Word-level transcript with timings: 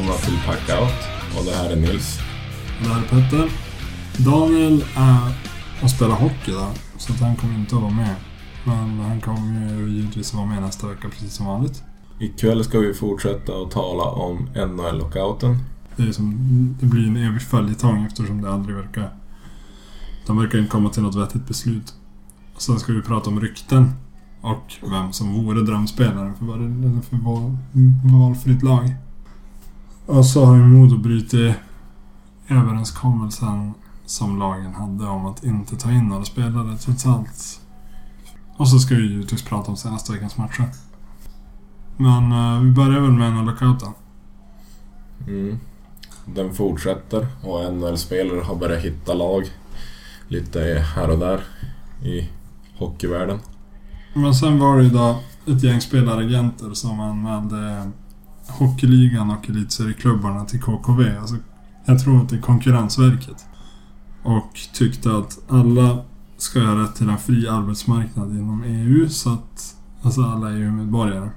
och 0.00 0.06
välkomna 0.06 0.14
till 0.14 0.38
Packout. 0.46 0.98
Och 1.38 1.44
det 1.44 1.50
här 1.50 1.70
är 1.70 1.76
Nils. 1.76 2.18
Det 2.82 2.88
här 2.88 3.02
är 3.02 3.08
Petter. 3.08 3.50
Daniel 4.24 4.84
är 4.96 5.32
och 5.82 5.90
spelar 5.90 6.14
hockey 6.14 6.52
där, 6.52 6.70
så 6.96 7.12
att 7.12 7.20
han 7.20 7.36
kommer 7.36 7.54
inte 7.54 7.76
att 7.76 7.82
vara 7.82 7.92
med. 7.92 8.14
Men 8.64 9.00
han 9.00 9.20
kommer 9.20 9.74
ju 9.74 9.88
givetvis 9.88 10.30
att 10.30 10.34
vara 10.34 10.46
med 10.46 10.62
nästa 10.62 10.86
vecka 10.86 11.08
precis 11.08 11.32
som 11.32 11.46
vanligt. 11.46 11.82
Ikväll 12.20 12.64
ska 12.64 12.78
vi 12.78 12.94
fortsätta 12.94 13.52
att 13.52 13.70
tala 13.70 14.04
om 14.04 14.48
NHL-lockouten. 14.54 15.58
Det, 15.96 16.02
är 16.02 16.12
som, 16.12 16.36
det 16.80 16.86
blir 16.86 17.06
en 17.08 17.16
evig 17.16 17.42
följetong 17.42 18.06
eftersom 18.06 18.42
det 18.42 18.52
aldrig 18.52 18.76
verkar... 18.76 19.14
De 20.26 20.38
verkar 20.38 20.58
inte 20.58 20.70
komma 20.70 20.90
till 20.90 21.02
något 21.02 21.16
vettigt 21.16 21.46
beslut. 21.46 21.94
Sen 22.58 22.78
ska 22.78 22.92
vi 22.92 23.02
prata 23.02 23.30
om 23.30 23.40
rykten 23.40 23.90
och 24.40 24.74
vem 24.90 25.12
som 25.12 25.44
vore 25.44 25.62
drömspelaren 25.62 26.34
för, 26.34 27.02
för 27.02 27.16
val, 27.16 27.56
valfritt 28.04 28.62
lag. 28.62 28.94
Och 30.10 30.26
så 30.26 30.44
har 30.44 30.56
ju 30.56 30.62
Modo 30.62 30.98
brutit 30.98 31.56
överenskommelsen 32.48 33.74
som 34.06 34.38
lagen 34.38 34.74
hade 34.74 35.04
om 35.04 35.26
att 35.26 35.44
inte 35.44 35.76
ta 35.76 35.90
in 35.90 36.08
några 36.08 36.24
spelare 36.24 36.76
trots 36.76 37.06
allt. 37.06 37.60
Och 38.56 38.68
så 38.68 38.78
ska 38.78 38.94
vi 38.94 39.02
givetvis 39.02 39.42
prata 39.42 39.70
om 39.70 39.76
senaste 39.76 40.12
veckans 40.12 40.36
matcher. 40.36 40.68
Men 41.96 42.32
eh, 42.32 42.60
vi 42.60 42.70
börjar 42.70 43.00
väl 43.00 43.10
med 43.10 43.44
lockouten. 43.46 43.92
Mm. 45.26 45.58
Den 46.24 46.54
fortsätter 46.54 47.26
och 47.42 47.74
NHL-spelare 47.74 48.40
har 48.40 48.56
börjat 48.56 48.84
hitta 48.84 49.14
lag 49.14 49.44
lite 50.28 50.84
här 50.94 51.10
och 51.10 51.18
där 51.18 51.40
i 52.02 52.28
hockeyvärlden. 52.78 53.38
Men 54.14 54.34
sen 54.34 54.58
var 54.58 54.76
det 54.76 54.82
ju 54.82 54.90
då 54.90 55.18
ett 55.46 55.62
gäng 55.62 55.80
spelaragenter 55.80 56.74
som 56.74 57.00
anmälde 57.00 57.90
Hockeyligan 58.50 59.30
och 59.30 59.50
elitserieklubbarna 59.50 60.44
till 60.44 60.60
KKV. 60.60 61.18
Alltså, 61.20 61.36
jag 61.84 62.00
tror 62.00 62.22
att 62.22 62.28
det 62.28 62.36
är 62.36 62.40
Konkurrensverket. 62.40 63.44
Och 64.22 64.60
tyckte 64.74 65.16
att 65.16 65.38
alla 65.48 65.98
ska 66.36 66.60
ha 66.60 66.82
rätt 66.82 66.94
till 66.94 67.08
en 67.08 67.18
fri 67.18 67.48
arbetsmarknad 67.48 68.30
inom 68.30 68.62
EU. 68.62 69.08
Så 69.08 69.32
att, 69.32 69.76
alltså 70.02 70.22
alla 70.22 70.52
EU-medborgare. 70.52 71.30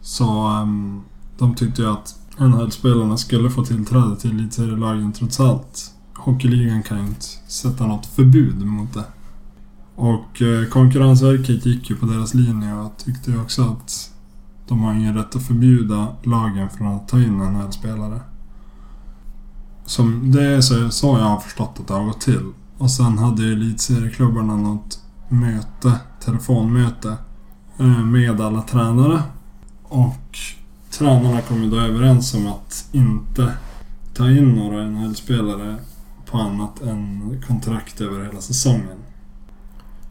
Så 0.00 0.48
um, 0.48 1.02
de 1.38 1.54
tyckte 1.54 1.82
ju 1.82 1.88
att 1.88 2.14
NHL-spelarna 2.38 3.16
skulle 3.16 3.50
få 3.50 3.64
tillträde 3.64 4.16
till 4.16 4.30
elitserielagen 4.30 5.12
trots 5.12 5.40
allt. 5.40 5.94
Hockeyligan 6.14 6.82
kan 6.82 6.98
ju 6.98 7.06
inte 7.06 7.26
sätta 7.48 7.86
något 7.86 8.06
förbud 8.06 8.66
mot 8.66 8.94
det. 8.94 9.04
Och 9.94 10.42
eh, 10.42 10.68
Konkurrensverket 10.68 11.66
gick 11.66 11.90
ju 11.90 11.96
på 11.96 12.06
deras 12.06 12.34
linje 12.34 12.74
och 12.74 12.96
tyckte 12.96 13.30
ju 13.30 13.40
också 13.40 13.62
att 13.62 14.11
de 14.68 14.82
har 14.82 14.94
ingen 14.94 15.14
rätt 15.14 15.36
att 15.36 15.46
förbjuda 15.46 16.08
lagen 16.22 16.70
från 16.70 16.86
att 16.86 17.08
ta 17.08 17.18
in 17.18 17.38
NHL-spelare. 17.38 18.20
Som 19.84 20.32
det 20.32 20.42
är 20.42 20.60
så, 20.60 20.90
så 20.90 21.18
jag 21.18 21.24
har 21.24 21.40
förstått 21.40 21.76
att 21.80 21.88
det 21.88 21.94
har 21.94 22.04
gått 22.04 22.20
till. 22.20 22.52
Och 22.78 22.90
sen 22.90 23.18
hade 23.18 23.42
ju 23.42 23.52
elitserieklubbarna 23.52 24.56
något 24.56 25.00
möte, 25.28 26.00
telefonmöte, 26.24 27.16
eh, 27.78 28.04
med 28.04 28.40
alla 28.40 28.62
tränare. 28.62 29.22
Och 29.82 30.38
tränarna 30.90 31.40
kom 31.40 31.62
ju 31.62 31.70
då 31.70 31.80
överens 31.80 32.34
om 32.34 32.46
att 32.46 32.88
inte 32.92 33.52
ta 34.14 34.30
in 34.30 34.48
några 34.48 34.86
NHL-spelare 34.86 35.76
på 36.30 36.38
annat 36.38 36.82
än 36.82 37.42
kontrakt 37.46 38.00
över 38.00 38.24
hela 38.24 38.40
säsongen. 38.40 38.98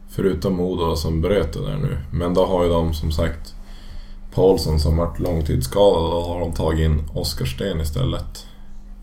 Förutom 0.08 0.56
Modo 0.56 0.96
som 0.96 1.20
bröt 1.20 1.52
det 1.52 1.60
där 1.60 1.76
nu. 1.76 1.98
Men 2.10 2.34
då 2.34 2.46
har 2.46 2.64
ju 2.64 2.70
de 2.70 2.94
som 2.94 3.12
sagt 3.12 3.54
Paulsson 4.34 4.80
som 4.80 4.96
varit 4.96 5.18
långtidsskadad 5.18 6.12
och 6.12 6.24
har 6.24 6.40
de 6.40 6.52
tagit 6.52 6.80
in 6.80 7.08
Oskar 7.14 7.44
Sten 7.44 7.80
istället. 7.80 8.46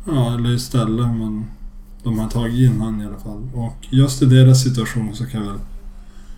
Ja, 0.08 0.34
eller 0.34 0.56
istället 0.56 1.08
men 1.08 1.46
de 2.04 2.20
har 2.20 2.30
tagit 2.30 2.60
in 2.60 2.82
han 2.82 3.02
i 3.02 3.06
alla 3.06 3.20
fall. 3.20 3.50
Och 3.54 3.88
just 3.90 4.22
i 4.22 4.26
deras 4.26 4.64
situation 4.64 5.16
så 5.16 5.26
kan 5.26 5.42
jag 5.42 5.52
väl 5.52 5.60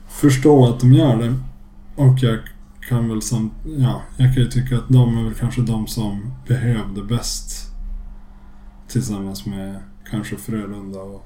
förstå 0.10 0.68
att 0.68 0.80
de 0.80 0.94
gör 0.94 1.16
det. 1.18 1.36
Och 1.96 2.20
jag 2.20 2.40
kan 2.90 3.10
väl 3.10 3.22
som, 3.22 3.52
ja, 3.78 4.02
jag 4.18 4.34
kan 4.34 4.44
ju 4.44 4.50
tycka 4.50 4.78
att 4.78 4.90
de 4.90 5.18
är 5.18 5.24
väl 5.24 5.34
kanske 5.34 5.62
de 5.62 5.88
som 5.88 6.34
behövde 6.48 7.04
bäst. 7.04 7.72
Tillsammans 8.88 9.46
med 9.46 9.76
kanske 10.12 10.36
Frölunda 10.36 11.00
och 11.00 11.26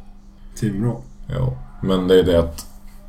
Timrå. 0.56 1.02
Ja, 1.28 1.58
men 1.84 2.08
det 2.08 2.20
är 2.20 2.24
det 2.24 2.40
att 2.40 2.66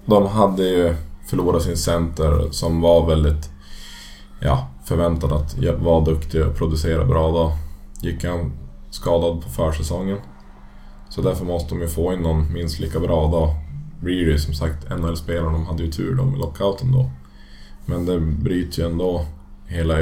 de 0.07 0.27
hade 0.27 0.63
ju 0.63 0.97
förlorat 1.27 1.63
sin 1.63 1.77
center 1.77 2.49
som 2.51 2.81
var 2.81 3.07
väldigt 3.07 3.51
ja, 4.41 4.69
förväntan 4.85 5.33
att 5.33 5.59
vara 5.79 6.05
duktig 6.05 6.47
och 6.47 6.57
producera 6.57 7.05
bra. 7.05 7.31
Då 7.31 7.53
gick 8.01 8.25
han 8.25 8.53
skadad 8.91 9.43
på 9.43 9.49
försäsongen. 9.49 10.19
Så 11.09 11.23
därför 11.23 11.45
måste 11.45 11.75
de 11.75 11.81
ju 11.81 11.89
få 11.89 12.13
in 12.13 12.21
någon 12.21 12.53
minst 12.53 12.79
lika 12.79 13.01
bra. 13.01 13.31
Då 13.31 13.55
blir 14.01 14.27
det 14.27 14.33
ju 14.33 14.39
som 14.39 14.55
sagt 14.55 14.91
NHL-spelarna, 14.91 15.53
de 15.53 15.67
hade 15.67 15.83
ju 15.83 15.91
tur 15.91 16.15
då 16.15 16.25
med 16.25 16.39
lockouten 16.39 16.93
då. 16.93 17.11
Men 17.87 18.07
det 18.07 18.21
bryter 18.21 18.83
ju 18.83 18.89
ändå 18.89 19.27
hela 19.67 19.95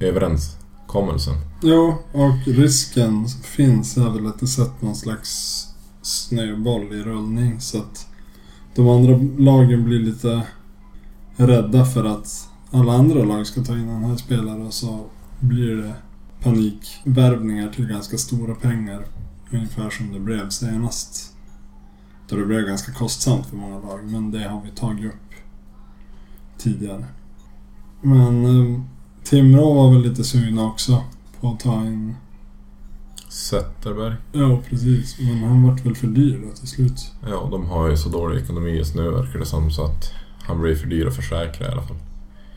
överenskommelsen. 0.00 1.34
Jo, 1.62 1.94
och 2.12 2.46
risken 2.46 3.26
finns 3.28 3.96
är 3.96 4.10
väl 4.10 4.26
att 4.26 4.40
det 4.40 4.46
sätter 4.46 4.84
någon 4.86 4.96
slags 4.96 5.66
snöboll 6.02 6.92
i 6.92 7.02
rullning 7.02 7.60
så 7.60 7.78
att 7.78 8.06
de 8.74 8.88
andra 8.88 9.20
lagen 9.38 9.84
blir 9.84 9.98
lite 9.98 10.42
rädda 11.36 11.84
för 11.84 12.04
att 12.04 12.49
alla 12.70 12.92
andra 12.92 13.24
lag 13.24 13.46
ska 13.46 13.62
ta 13.62 13.72
in 13.72 13.86
den 13.86 14.04
här 14.04 14.16
spelare 14.16 14.62
och 14.62 14.74
så 14.74 15.06
blir 15.40 15.76
det 15.76 15.94
panikvärvningar 16.42 17.68
till 17.68 17.86
ganska 17.86 18.18
stora 18.18 18.54
pengar. 18.54 19.04
Ungefär 19.52 19.90
som 19.90 20.12
det 20.12 20.20
blev 20.20 20.48
senast. 20.48 21.34
Då 22.28 22.36
det 22.36 22.46
blev 22.46 22.66
ganska 22.66 22.92
kostsamt 22.92 23.46
för 23.46 23.56
många 23.56 23.78
lag, 23.78 24.04
men 24.04 24.30
det 24.30 24.48
har 24.48 24.62
vi 24.62 24.70
tagit 24.70 25.06
upp 25.06 25.34
tidigare. 26.58 27.04
Men 28.00 28.44
eh, 28.44 28.80
Timrå 29.24 29.74
var 29.74 29.92
väl 29.92 30.02
lite 30.02 30.24
sugna 30.24 30.66
också 30.66 31.04
på 31.40 31.48
att 31.48 31.60
ta 31.60 31.86
in... 31.86 32.14
Zetterberg. 33.28 34.14
Ja, 34.32 34.60
precis. 34.68 35.18
Men 35.18 35.38
han 35.38 35.62
vart 35.62 35.86
väl 35.86 35.94
för 35.94 36.06
dyr 36.06 36.42
då 36.46 36.56
till 36.56 36.68
slut. 36.68 37.12
Ja, 37.28 37.48
de 37.50 37.66
har 37.66 37.88
ju 37.88 37.96
så 37.96 38.08
dålig 38.08 38.42
ekonomi 38.42 38.70
just 38.70 38.94
nu 38.94 39.10
verkar 39.10 39.38
det 39.38 39.46
som 39.46 39.70
så 39.70 39.84
att 39.84 40.12
han 40.42 40.60
blir 40.60 40.74
för 40.74 40.86
dyr 40.86 41.06
att 41.06 41.16
försäkra 41.16 41.68
i 41.68 41.70
alla 41.70 41.82
fall. 41.82 41.96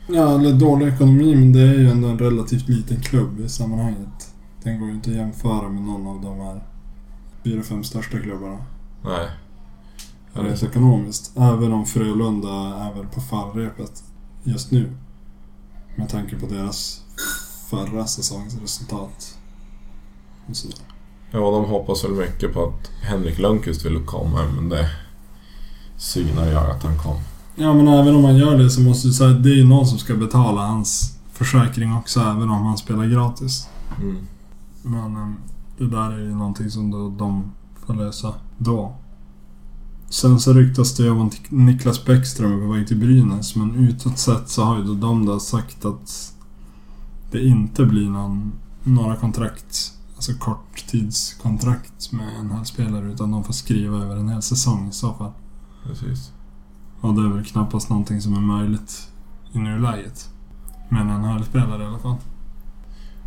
Ja, 0.07 0.39
eller 0.39 0.53
dålig 0.53 0.87
ekonomi, 0.87 1.35
men 1.35 1.53
det 1.53 1.61
är 1.61 1.73
ju 1.73 1.89
ändå 1.89 2.07
en 2.07 2.19
relativt 2.19 2.69
liten 2.69 3.01
klubb 3.01 3.39
i 3.39 3.49
sammanhanget. 3.49 4.33
Den 4.63 4.79
går 4.79 4.89
ju 4.89 4.95
inte 4.95 5.09
att 5.09 5.15
jämföra 5.15 5.69
med 5.69 5.83
någon 5.83 6.07
av 6.07 6.21
de 6.21 6.39
här 6.39 6.63
fyra, 7.43 7.63
fem 7.63 7.83
största 7.83 8.19
klubbarna. 8.19 8.57
Nej. 9.03 9.29
Rent 10.33 10.63
ekonomiskt. 10.63 11.37
Även 11.37 11.73
om 11.73 11.85
Frölunda 11.85 12.49
är 12.77 12.93
väl 12.93 13.07
på 13.07 13.21
fallrepet 13.21 14.03
just 14.43 14.71
nu. 14.71 14.91
Med 15.95 16.09
tanke 16.09 16.35
på 16.35 16.45
deras 16.45 17.01
förra 17.69 18.07
säsongs 18.07 18.61
resultat. 18.61 19.37
Och 20.49 20.55
sådär. 20.55 20.77
Ja, 21.31 21.51
de 21.51 21.65
hoppas 21.65 22.03
väl 22.03 22.11
mycket 22.11 22.53
på 22.53 22.63
att 22.63 22.91
Henrik 23.01 23.39
Lundqvist 23.39 23.85
vill 23.85 24.05
komma, 24.05 24.43
men 24.55 24.69
det 24.69 24.89
synar 25.97 26.47
jag 26.47 26.69
att 26.69 26.83
han 26.83 26.97
kom. 26.97 27.19
Ja, 27.55 27.73
men 27.73 27.87
även 27.87 28.15
om 28.15 28.21
man 28.21 28.37
gör 28.37 28.57
det 28.57 28.69
så 28.69 28.81
måste 28.81 29.07
du 29.07 29.13
säga 29.13 29.29
att 29.29 29.43
det 29.43 29.49
är 29.49 29.55
ju 29.55 29.65
någon 29.65 29.87
som 29.87 29.97
ska 29.97 30.15
betala 30.15 30.61
hans 30.67 31.17
försäkring 31.31 31.93
också, 31.93 32.19
även 32.19 32.49
om 32.49 32.65
han 32.65 32.77
spelar 32.77 33.05
gratis. 33.05 33.67
Mm. 34.01 34.17
Men 34.81 35.17
um, 35.17 35.35
det 35.77 35.87
där 35.87 36.11
är 36.11 36.19
ju 36.19 36.35
någonting 36.35 36.69
som 36.69 36.91
då, 36.91 37.09
de 37.09 37.51
får 37.85 37.93
lösa 37.93 38.33
då. 38.57 38.95
Sen 40.09 40.39
så 40.39 40.53
ryktas 40.53 40.97
det 40.97 41.09
om 41.09 41.27
att 41.27 41.51
Niklas 41.51 42.05
Bäckström 42.05 42.53
är 42.53 42.65
på 42.67 42.73
väg 42.73 42.87
till 42.87 42.99
Brynäs, 42.99 43.55
men 43.55 43.75
utåt 43.75 44.17
sett 44.17 44.49
så 44.49 44.63
har 44.63 44.77
ju 44.77 44.83
då 44.83 44.93
de 44.93 45.25
där 45.25 45.39
sagt 45.39 45.85
att 45.85 46.33
det 47.31 47.45
inte 47.45 47.85
blir 47.85 48.09
någon, 48.09 48.51
några 48.83 49.15
kontrakt, 49.15 49.93
alltså 50.15 50.31
korttidskontrakt 50.33 52.11
med 52.11 52.39
en 52.39 52.51
hel 52.51 52.65
spelare 52.65 53.11
utan 53.11 53.31
de 53.31 53.43
får 53.43 53.53
skriva 53.53 53.97
över 53.97 54.15
en 54.15 54.29
hel 54.29 54.41
säsong 54.41 54.87
i 54.89 54.91
så 54.91 55.13
fall. 55.13 55.31
Precis. 55.83 56.31
Och 57.03 57.13
det 57.13 57.21
är 57.21 57.33
väl 57.33 57.45
knappast 57.45 57.89
någonting 57.89 58.21
som 58.21 58.33
är 58.33 58.41
möjligt 58.41 59.07
i 59.53 59.59
nuläget. 59.59 60.29
Med 60.89 61.01
en 61.01 61.21
NHL-spelare 61.21 61.83
i 61.83 61.85
alla 61.85 61.99
fall. 61.99 62.15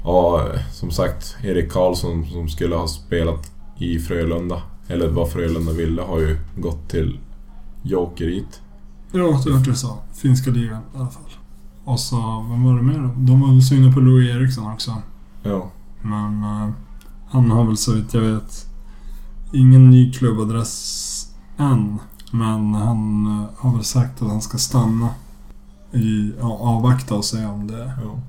Ja, 0.04 0.48
som 0.72 0.90
sagt, 0.90 1.36
Erik 1.42 1.72
Karlsson 1.72 2.26
som 2.26 2.48
skulle 2.48 2.76
ha 2.76 2.88
spelat 2.88 3.52
i 3.78 3.98
Frölunda, 3.98 4.62
eller 4.88 5.08
vad 5.08 5.32
Frölunda 5.32 5.72
ville, 5.72 6.02
har 6.02 6.20
ju 6.20 6.38
gått 6.56 6.88
till 6.88 7.18
Jokerit. 7.82 8.60
Ja, 9.12 9.40
det 9.44 9.50
vart 9.50 9.64
det 9.64 9.74
så. 9.74 9.98
Finska 10.14 10.50
ligan 10.50 10.82
i 10.94 10.98
alla 10.98 11.10
fall. 11.10 11.30
Och 11.84 12.00
så, 12.00 12.46
vem 12.50 12.64
var 12.64 12.76
det 12.76 12.82
mer 12.82 12.98
då? 12.98 13.10
De 13.16 13.40
var 13.40 13.48
väl 13.48 13.62
sugna 13.62 13.92
på 13.92 14.00
Louis 14.00 14.30
Eriksson 14.30 14.72
också. 14.72 14.94
Ja. 15.42 15.70
Men 16.02 16.44
uh, 16.44 16.70
han 17.28 17.50
har 17.50 17.64
väl 17.64 17.76
så 17.76 17.94
vitt 17.94 18.14
jag 18.14 18.20
vet 18.20 18.66
ingen 19.52 19.90
ny 19.90 20.12
klubbadress 20.12 21.34
än. 21.56 21.98
Men 22.30 22.74
han 22.74 23.26
uh, 23.26 23.44
har 23.56 23.72
väl 23.72 23.84
sagt 23.84 24.22
att 24.22 24.28
han 24.28 24.42
ska 24.42 24.58
stanna 24.58 25.08
i, 25.92 26.32
ja, 26.40 26.58
avvakta 26.60 27.14
och 27.14 27.24
se 27.24 27.46
om 27.46 27.66
det... 27.66 27.92
ja. 28.04 28.20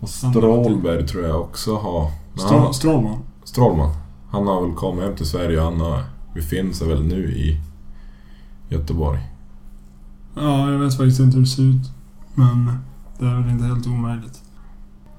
Och 0.00 0.08
Strålberg 0.08 1.06
tror 1.06 1.24
jag 1.24 1.40
också 1.40 1.76
har... 1.76 2.10
Strål, 2.34 2.74
Strålman? 2.74 3.18
Strålman. 3.44 3.90
Han 4.30 4.46
har 4.46 4.66
väl 4.66 4.74
kommit 4.74 5.04
hem 5.04 5.16
till 5.16 5.26
Sverige 5.26 5.58
och 5.58 5.64
han 5.64 5.80
har, 5.80 6.04
befinner 6.34 6.72
sig 6.72 6.88
väl 6.88 7.02
nu 7.02 7.32
i 7.32 7.60
Göteborg. 8.68 9.20
Ja, 10.34 10.70
jag 10.70 10.78
vet 10.78 10.96
faktiskt 10.96 11.20
inte 11.20 11.36
hur 11.36 11.44
det 11.44 11.50
ser 11.50 11.62
ut. 11.62 11.90
Men 12.34 12.78
det 13.18 13.26
är 13.26 13.40
väl 13.40 13.50
inte 13.50 13.64
helt 13.64 13.86
omöjligt. 13.86 14.42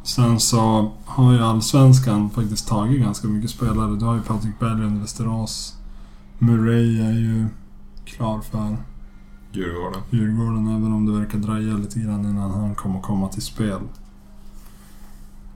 Sen 0.03 0.39
så 0.39 0.91
har 1.05 1.33
ju 1.33 1.43
Allsvenskan 1.43 2.29
faktiskt 2.29 2.67
tagit 2.67 3.01
ganska 3.01 3.27
mycket 3.27 3.49
spelare. 3.49 3.95
Du 3.95 4.05
har 4.05 4.15
ju 4.15 4.21
Patrik 4.21 4.59
Berglund, 4.59 5.01
Västerås. 5.01 5.77
Murray 6.39 7.01
är 7.01 7.13
ju 7.13 7.47
klar 8.17 8.41
för 8.41 8.77
Djurgården. 9.51 10.01
Djurgården, 10.09 10.67
även 10.67 10.93
om 10.93 11.05
det 11.05 11.19
verkar 11.19 11.37
dröja 11.37 11.77
lite 11.77 11.99
grann 11.99 12.25
innan 12.25 12.51
han 12.51 12.75
kommer 12.75 12.99
komma 12.99 13.27
till 13.27 13.41
spel. 13.41 13.79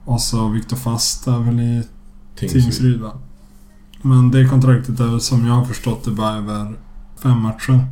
Och 0.04 0.20
så 0.20 0.48
Viktor 0.48 0.76
Fast 0.76 1.26
är 1.26 1.38
väl 1.38 1.60
i 1.60 1.82
Tingsryd. 2.36 2.62
Tingsryd 2.62 3.00
va? 3.00 3.12
Men 4.02 4.30
det 4.30 4.48
kontraktet 4.48 5.00
är 5.00 5.06
väl 5.06 5.20
som 5.20 5.46
jag 5.46 5.54
har 5.54 5.64
förstått 5.64 6.04
det 6.04 6.10
bara 6.10 6.34
över 6.34 6.78
fem 7.16 7.40
matcher. 7.40 7.86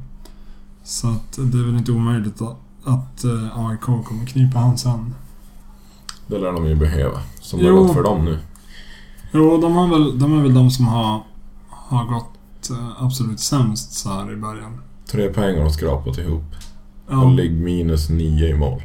Så 0.85 1.09
att 1.09 1.33
det 1.33 1.59
är 1.59 1.65
väl 1.65 1.77
inte 1.77 1.93
omöjligt 1.93 2.43
att, 2.43 2.57
att 2.85 3.25
eh, 3.25 3.67
AIK 3.67 3.81
kommer 3.81 4.27
knipa 4.27 4.59
han 4.59 4.79
sen. 4.79 5.15
Det 6.27 6.39
lär 6.39 6.53
de 6.53 6.67
ju 6.67 6.75
behöva. 6.75 7.21
Som 7.41 7.61
det 7.61 7.67
har 7.67 7.73
gått 7.73 7.95
för 7.95 8.03
dem 8.03 8.25
nu. 8.25 8.39
Jo, 9.33 9.61
de, 9.61 9.73
har 9.73 9.89
väl, 9.89 10.19
de 10.19 10.39
är 10.39 10.43
väl 10.43 10.55
de 10.55 10.71
som 10.71 10.87
har, 10.87 11.23
har 11.69 12.05
gått 12.05 12.31
eh, 12.71 13.03
absolut 13.03 13.41
sämst 13.41 13.93
så 13.93 14.09
här 14.09 14.33
i 14.33 14.37
början. 14.37 14.81
Tre 15.11 15.29
poäng 15.29 15.57
har 15.57 15.65
de 15.65 15.71
skrapat 15.73 16.19
ihop. 16.19 16.45
Och 17.07 17.13
Ja, 17.15 17.29
ligger 17.29 17.55
minus 17.65 18.09
nio 18.11 18.49
i 18.49 18.55
mål. 18.55 18.83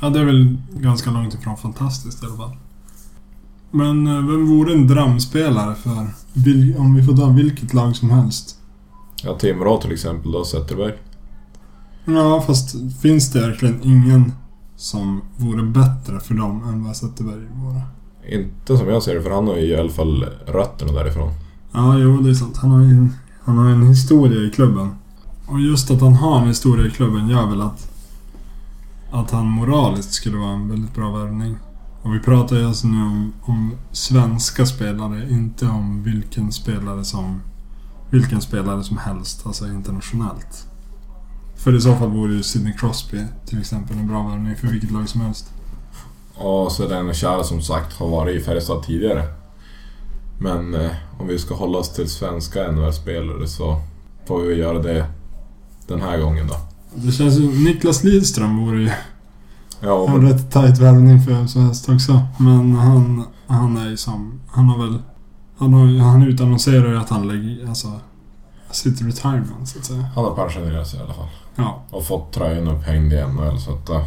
ja, 0.00 0.10
det 0.10 0.20
är 0.20 0.24
väl 0.24 0.56
ganska 0.70 1.10
långt 1.10 1.34
ifrån 1.34 1.56
fantastiskt 1.56 2.22
i 2.22 2.26
alla 2.26 2.36
fall. 2.36 2.56
Men 3.70 4.06
eh, 4.06 4.14
vem 4.14 4.46
vore 4.46 4.72
en 4.72 4.86
drömspelare 4.86 5.74
för, 5.74 6.06
om 6.78 6.94
vi 6.94 7.02
får 7.02 7.16
ta 7.16 7.26
vilket 7.28 7.74
lag 7.74 7.96
som 7.96 8.10
helst? 8.10 8.58
Ja, 9.22 9.38
Timrå 9.38 9.80
till 9.80 9.92
exempel 9.92 10.32
då, 10.32 10.44
Zetterberg. 10.44 10.92
Ja, 12.04 12.40
fast 12.46 12.74
finns 13.02 13.32
det 13.32 13.40
verkligen 13.40 13.80
ingen 13.84 14.32
som 14.76 15.20
vore 15.36 15.62
bättre 15.62 16.20
för 16.20 16.34
dem 16.34 16.62
än 16.68 16.84
vad 16.84 16.96
Zetterberg 16.96 17.46
vore? 17.54 17.82
Inte 18.28 18.76
som 18.76 18.88
jag 18.88 19.02
ser 19.02 19.14
det, 19.14 19.22
för 19.22 19.30
han 19.30 19.46
har 19.46 19.56
ju 19.56 19.66
i 19.66 19.76
alla 19.76 19.90
fall 19.90 20.24
rötterna 20.46 20.92
därifrån. 20.92 21.30
Ja, 21.72 21.98
jo, 21.98 22.20
det 22.20 22.30
är 22.30 22.34
sant. 22.34 22.56
Han 22.56 22.70
har 22.70 22.80
ju 22.80 22.90
en, 22.90 23.14
han 23.44 23.58
har 23.58 23.66
en 23.66 23.86
historia 23.86 24.42
i 24.42 24.50
klubben. 24.50 24.90
Och 25.46 25.60
just 25.60 25.90
att 25.90 26.00
han 26.00 26.14
har 26.14 26.40
en 26.40 26.48
historia 26.48 26.86
i 26.86 26.90
klubben 26.90 27.28
gör 27.28 27.46
väl 27.46 27.60
att, 27.60 27.90
att 29.10 29.30
han 29.30 29.46
moraliskt 29.46 30.12
skulle 30.12 30.36
vara 30.36 30.52
en 30.52 30.68
väldigt 30.68 30.94
bra 30.94 31.10
värvning. 31.10 31.56
Och 32.02 32.14
vi 32.14 32.20
pratar 32.20 32.56
ju 32.56 32.66
alltså 32.66 32.86
nu 32.86 33.02
om, 33.02 33.32
om 33.42 33.74
svenska 33.92 34.66
spelare, 34.66 35.30
inte 35.30 35.66
om 35.66 36.02
vilken 36.02 36.52
spelare 36.52 37.04
som 37.04 37.40
vilken 38.10 38.40
spelare 38.40 38.84
som 38.84 38.98
helst, 38.98 39.46
alltså 39.46 39.66
internationellt. 39.66 40.66
För 41.56 41.76
i 41.76 41.80
så 41.80 41.94
fall 41.94 42.10
vore 42.10 42.32
ju 42.32 42.42
Sidney 42.42 42.72
Crosby 42.72 43.24
till 43.46 43.60
exempel 43.60 43.98
en 43.98 44.08
bra 44.08 44.28
värvning 44.28 44.56
för 44.56 44.66
vilket 44.66 44.90
lag 44.90 45.08
som 45.08 45.20
helst. 45.20 45.52
Och 46.34 46.72
så 46.72 46.88
den 46.88 47.14
kära 47.14 47.44
som 47.44 47.62
sagt 47.62 47.92
har 47.92 48.08
varit 48.08 48.36
i 48.36 48.44
Färjestad 48.44 48.82
tidigare. 48.82 49.24
Men 50.38 50.74
eh, 50.74 50.90
om 51.18 51.26
vi 51.26 51.38
ska 51.38 51.54
hålla 51.54 51.78
oss 51.78 51.92
till 51.92 52.10
svenska 52.10 52.72
NHL-spelare 52.72 53.48
så 53.48 53.80
får 54.26 54.40
vi 54.40 54.54
göra 54.54 54.78
det 54.78 55.06
den 55.86 56.00
här 56.00 56.18
gången 56.18 56.46
då. 56.46 56.54
Det 56.94 57.12
känns 57.12 57.38
ju... 57.38 57.64
Niklas 57.64 58.04
Lidström 58.04 58.66
vore 58.66 58.80
ju 58.80 58.90
Ja, 59.80 60.06
en 60.06 60.12
men, 60.12 60.32
rätt 60.32 60.52
tight 60.52 60.78
värvning 60.78 61.22
för 61.22 61.32
vem 61.32 61.48
som 61.48 61.62
helst 61.62 61.88
också. 61.88 62.20
Men 62.38 62.74
han, 62.74 63.24
han 63.46 63.76
är 63.76 63.88
ju 63.88 63.96
som... 63.96 64.40
Han 64.48 64.68
har 64.68 64.78
väl... 64.78 64.98
Han, 65.58 65.72
har, 65.74 65.98
han 65.98 66.22
utannonserar 66.22 66.88
ju 66.88 66.98
att 66.98 67.08
han 67.08 67.28
lägger... 67.28 67.68
Alltså... 67.68 67.92
Sitt 68.70 69.02
retirement 69.02 69.68
så 69.68 69.78
att 69.78 69.84
säga. 69.84 70.10
han 70.14 70.24
har 70.24 70.34
pensionerat 70.34 70.88
sig 70.88 71.00
i 71.00 71.02
alla 71.02 71.14
fall. 71.14 71.28
Ja. 71.56 71.82
Och 71.90 72.04
fått 72.04 72.32
tröjan 72.32 72.68
upphängd 72.68 73.12
i 73.12 73.24
NHL 73.26 73.60
så 73.60 73.72
att 73.72 73.86
då 73.86 74.04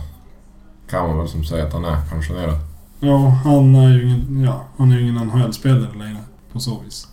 kan 0.89 1.07
man 1.07 1.17
väl 1.17 1.27
som 1.27 1.43
säga 1.43 1.67
att 1.67 1.73
han 1.73 1.85
är 1.85 2.01
pensionerad. 2.09 2.57
Ja, 3.03 3.27
han 3.27 3.75
är 3.75 3.89
ju 3.89 4.03
ingen... 4.03 4.43
Ja, 4.43 4.65
han 4.77 4.91
är 4.91 4.95
ju 4.95 5.01
ingen 5.01 5.27
NHL-spelare 5.27 5.97
längre. 5.97 6.21
På 6.51 6.59
så 6.59 6.79
vis. 6.79 7.07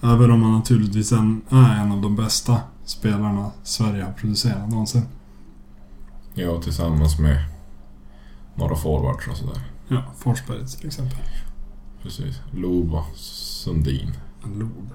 Även 0.00 0.30
om 0.30 0.42
han 0.42 0.52
naturligtvis 0.52 1.12
en, 1.12 1.42
är 1.48 1.80
en 1.82 1.92
av 1.92 2.00
de 2.00 2.16
bästa 2.16 2.56
spelarna 2.84 3.50
Sverige 3.62 4.04
har 4.04 4.12
producerat 4.12 4.70
någonsin. 4.70 5.02
Ja, 6.34 6.62
tillsammans 6.62 7.18
med 7.18 7.44
några 8.54 8.76
forwards 8.76 9.28
och 9.28 9.36
sådär. 9.36 9.60
Ja, 9.88 10.02
Forsberg 10.16 10.66
till 10.66 10.86
exempel. 10.86 11.18
Precis. 12.02 12.40
Och 12.92 13.16
Sundin. 13.16 14.12
En 14.44 14.58
lob. 14.58 14.90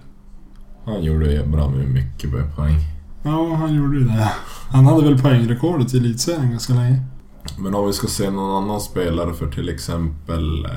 Han 0.85 1.03
gjorde 1.03 1.31
ju 1.31 1.45
bra 1.45 1.69
med 1.69 1.89
mycket 1.89 2.55
poäng. 2.55 2.79
Ja, 3.23 3.55
han 3.55 3.75
gjorde 3.75 3.97
ju 3.97 4.07
det. 4.07 4.31
Han 4.69 4.85
hade 4.85 5.03
väl 5.03 5.19
poängrekordet 5.19 5.93
i 5.93 5.97
elitserien 5.97 6.51
ganska 6.51 6.73
länge. 6.73 7.03
Men 7.57 7.75
om 7.75 7.87
vi 7.87 7.93
ska 7.93 8.07
se 8.07 8.29
någon 8.29 8.63
annan 8.63 8.81
spelare 8.81 9.33
för 9.33 9.47
till 9.51 9.69
exempel... 9.69 10.65
eh, 10.65 10.71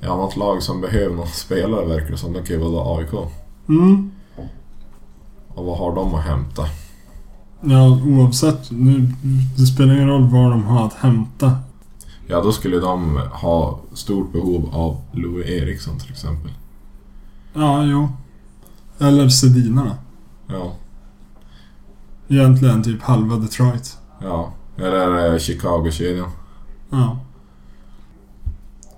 Ja, 0.00 0.16
något 0.16 0.36
lag 0.36 0.62
som 0.62 0.80
behöver 0.80 1.16
någon 1.16 1.26
spelare 1.28 1.86
verkar 1.86 2.10
det 2.10 2.16
som. 2.16 2.32
Det 2.32 2.42
kan 2.42 2.56
ju 2.56 2.62
vara 2.70 2.98
AIK. 2.98 3.12
Mm. 3.68 4.10
Och 5.48 5.64
vad 5.64 5.78
har 5.78 5.94
de 5.94 6.14
att 6.14 6.24
hämta? 6.24 6.64
Ja, 7.60 8.00
oavsett. 8.06 8.70
Nu, 8.70 9.08
det 9.56 9.66
spelar 9.66 9.94
ingen 9.94 10.08
roll 10.08 10.22
vad 10.28 10.50
de 10.50 10.64
har 10.64 10.86
att 10.86 10.92
hämta. 10.94 11.56
Ja, 12.26 12.40
då 12.42 12.52
skulle 12.52 12.78
de 12.78 13.16
ha 13.32 13.80
stort 13.94 14.32
behov 14.32 14.70
av 14.74 14.96
Louis 15.12 15.46
Eriksson 15.46 15.98
till 15.98 16.10
exempel. 16.10 16.50
Ja, 17.54 17.84
jo. 17.84 18.08
Eller 18.98 19.28
Sedinarna. 19.28 19.96
Ja, 20.46 20.72
Egentligen 22.28 22.82
typ 22.82 23.02
halva 23.02 23.36
Detroit. 23.36 23.98
ja. 24.22 24.52
Eller 24.78 25.38
Chicago-kedjan. 25.38 26.30
Ja. 26.90 27.18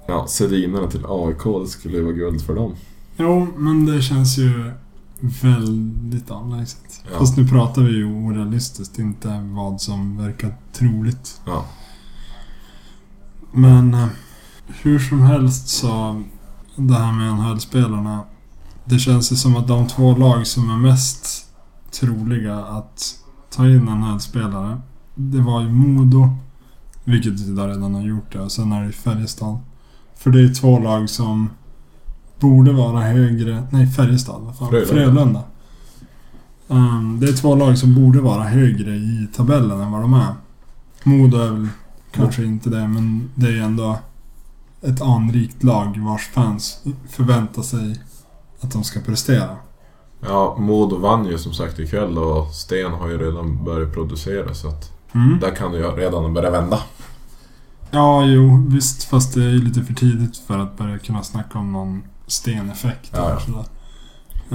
Ja, 0.07 0.27
Sedinarna 0.27 0.91
till 0.91 1.05
AIK, 1.09 1.63
det 1.63 1.69
skulle 1.69 1.97
ju 1.97 2.03
vara 2.03 2.13
guld 2.13 2.43
för 2.43 2.55
dem. 2.55 2.75
Jo, 3.17 3.47
men 3.57 3.87
det 3.87 4.03
känns 4.03 4.39
ju 4.39 4.73
väldigt 5.21 6.31
avlägset. 6.31 7.05
Ja. 7.13 7.19
Fast 7.19 7.37
nu 7.37 7.49
pratar 7.49 7.83
vi 7.83 7.93
ju 7.93 8.05
orealistiskt, 8.05 8.99
inte 8.99 9.49
vad 9.53 9.81
som 9.81 10.17
verkar 10.17 10.57
troligt. 10.73 11.41
Ja. 11.47 11.65
Men 13.53 13.95
eh, 13.95 14.07
hur 14.67 14.99
som 14.99 15.23
helst 15.23 15.69
så, 15.69 16.23
det 16.77 16.95
här 16.95 17.13
med 17.13 17.35
NHL-spelarna. 17.35 18.21
Det 18.85 18.99
känns 18.99 19.33
ju 19.33 19.37
som 19.37 19.57
att 19.57 19.69
de 19.69 19.89
två 19.89 20.17
lag 20.17 20.47
som 20.47 20.71
är 20.71 20.77
mest 20.77 21.47
troliga 21.91 22.57
att 22.57 23.15
ta 23.51 23.67
in 23.67 23.85
NHL-spelare. 23.85 24.81
Det 25.21 25.41
var 25.41 25.61
ju 25.61 25.69
Modo, 25.69 26.29
vilket 27.05 27.41
idag 27.41 27.71
redan 27.71 27.95
har 27.95 28.03
gjort 28.03 28.33
det. 28.33 28.41
Och 28.41 28.53
sen 28.53 28.73
är 28.73 28.87
det 28.87 28.93
Färjestad. 28.93 29.59
För 30.15 30.31
det 30.31 30.41
är 30.41 30.55
två 30.55 30.79
lag 30.79 31.11
som 31.11 31.51
borde 32.39 32.73
vara 32.73 33.01
högre... 33.01 33.63
Nej, 33.71 33.87
Färjestad. 33.87 34.43
Vad 34.43 34.59
fan? 34.59 34.69
Frölunda. 34.69 34.87
Frölunda. 34.87 35.43
Um, 36.69 37.21
det 37.21 37.29
är 37.29 37.33
två 37.33 37.55
lag 37.55 37.79
som 37.79 37.95
borde 37.95 38.21
vara 38.21 38.43
högre 38.43 38.97
i 38.97 39.29
tabellen 39.37 39.81
än 39.81 39.93
vad 39.93 40.01
de 40.01 40.15
är. 40.15 40.35
Modo 41.03 41.39
är 41.39 41.51
väl 41.51 41.69
kanske 42.13 42.45
inte 42.45 42.71
det, 42.71 42.89
men 42.89 43.31
det 43.35 43.49
är 43.49 43.63
ändå 43.63 43.99
ett 44.83 45.03
anrikt 45.03 45.63
lag 45.63 45.99
vars 45.99 46.29
fans 46.29 46.83
förväntar 47.09 47.63
sig 47.63 48.01
att 48.61 48.73
de 48.73 48.85
ska 48.85 49.01
prestera. 49.01 49.57
Ja, 50.21 50.57
Modo 50.59 50.97
vann 50.97 51.27
ju 51.27 51.39
som 51.39 51.53
sagt 51.53 51.79
ikväll 51.79 52.19
och 52.19 52.55
Sten 52.55 52.93
har 52.93 53.09
ju 53.09 53.19
redan 53.19 53.65
börjat 53.65 53.95
producera 53.95 54.55
så 54.55 54.69
att 54.69 55.00
Mm. 55.13 55.41
där 55.41 55.57
kan 55.57 55.73
det 55.73 55.79
ju 55.79 55.85
redan 55.85 56.35
börja 56.35 56.51
vända. 56.51 56.81
Ja, 57.91 58.25
jo, 58.25 58.67
visst. 58.69 59.05
Fast 59.05 59.35
det 59.35 59.45
är 59.45 59.49
ju 59.49 59.65
lite 59.65 59.85
för 59.85 59.95
tidigt 59.95 60.37
för 60.37 60.59
att 60.59 60.77
börja 60.77 60.99
kunna 60.99 61.23
snacka 61.23 61.59
om 61.59 61.73
någon 61.73 62.03
steneffekt. 62.27 63.11
Ja, 63.15 63.31
eller 63.31 63.41
ja. 63.57 63.65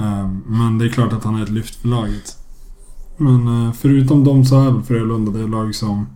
Ehm, 0.02 0.42
men 0.46 0.78
det 0.78 0.84
är 0.84 0.88
klart 0.88 1.12
att 1.12 1.24
han 1.24 1.36
är 1.36 1.42
ett 1.42 1.48
lyft 1.48 1.74
för 1.74 1.88
laget. 1.88 2.38
Men 3.16 3.66
eh, 3.66 3.72
förutom 3.72 4.24
dem 4.24 4.44
så 4.44 4.60
är 4.60 4.70
väl 4.70 4.82
Frölunda 4.82 5.32
det 5.32 5.46
lag 5.46 5.74
som, 5.74 6.06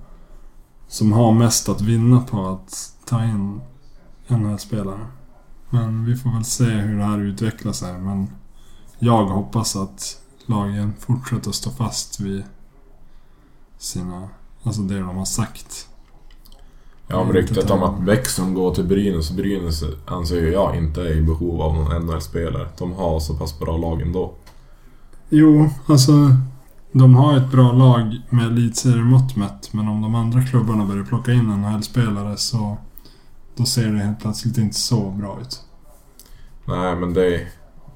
som 0.89 1.13
har 1.13 1.33
mest 1.33 1.69
att 1.69 1.81
vinna 1.81 2.21
på 2.21 2.49
att 2.49 2.93
ta 3.05 3.25
in 3.25 3.61
NHL-spelare. 4.29 5.07
Men 5.71 6.05
vi 6.05 6.17
får 6.17 6.31
väl 6.31 6.45
se 6.45 6.65
hur 6.65 6.99
det 6.99 7.05
här 7.05 7.19
utvecklar 7.19 7.73
sig. 7.73 7.99
Men 7.99 8.31
jag 8.99 9.25
hoppas 9.25 9.77
att 9.77 10.21
lagen 10.47 10.93
fortsätter 10.99 11.53
stå 11.53 11.71
fast 11.71 12.21
vid 12.21 12.45
sina... 13.81 14.29
Alltså 14.63 14.83
det 14.83 14.99
de 14.99 15.17
har 15.17 15.25
sagt. 15.25 15.89
Ja, 17.07 17.17
om 17.17 17.23
Mm, 17.23 17.37
ryktet 17.37 17.71
om 17.71 17.83
att 17.83 18.01
Bäckström 18.01 18.55
går 18.55 18.75
till 18.75 18.85
Brynäs. 18.85 19.31
Brynäs 19.31 19.83
anser 20.07 20.37
ju 20.37 20.53
jag 20.53 20.77
inte 20.77 21.03
är 21.03 21.17
i 21.17 21.21
behov 21.21 21.63
av 21.63 21.75
någon 21.75 22.07
NHL-spelare. 22.07 22.69
De 22.79 22.93
har 22.93 23.21
så 23.21 23.35
pass 23.35 23.59
bra 23.59 23.77
lag 23.77 24.03
ändå. 24.03 24.33
Jo, 25.29 25.71
alltså 25.87 26.13
De 26.93 27.15
har 27.15 27.37
ett 27.37 27.51
bra 27.51 27.73
lag 27.73 28.21
med 28.31 28.47
elitseriemått 28.47 29.37
mätt, 29.37 29.73
men 29.73 29.89
om 29.89 30.03
de 30.03 30.15
andra 30.15 30.43
klubbarna 30.43 30.85
börjar 30.85 31.05
plocka 31.05 31.33
in 31.33 31.45
NHL-spelare 31.45 32.37
så... 32.37 32.77
Då 33.57 33.65
ser 33.65 33.93
det 33.93 33.99
helt 33.99 34.21
plötsligt 34.21 34.59
inte 34.59 34.77
så 34.77 35.11
bra 35.11 35.39
ut. 35.41 35.61
Nej, 36.65 36.97
men 36.97 37.15
det, 37.15 37.47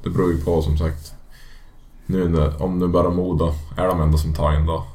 det 0.02 0.10
beror 0.10 0.32
ju 0.32 0.40
på 0.40 0.62
som 0.62 0.78
sagt. 0.78 1.14
Nu 2.06 2.28
när, 2.28 2.62
om 2.62 2.78
nu 2.78 2.88
bara 2.88 3.10
Modo 3.10 3.52
är 3.76 3.86
de 3.86 4.00
enda 4.00 4.18
som 4.18 4.34
tar 4.34 4.56
in 4.56 4.66
då. 4.66 4.86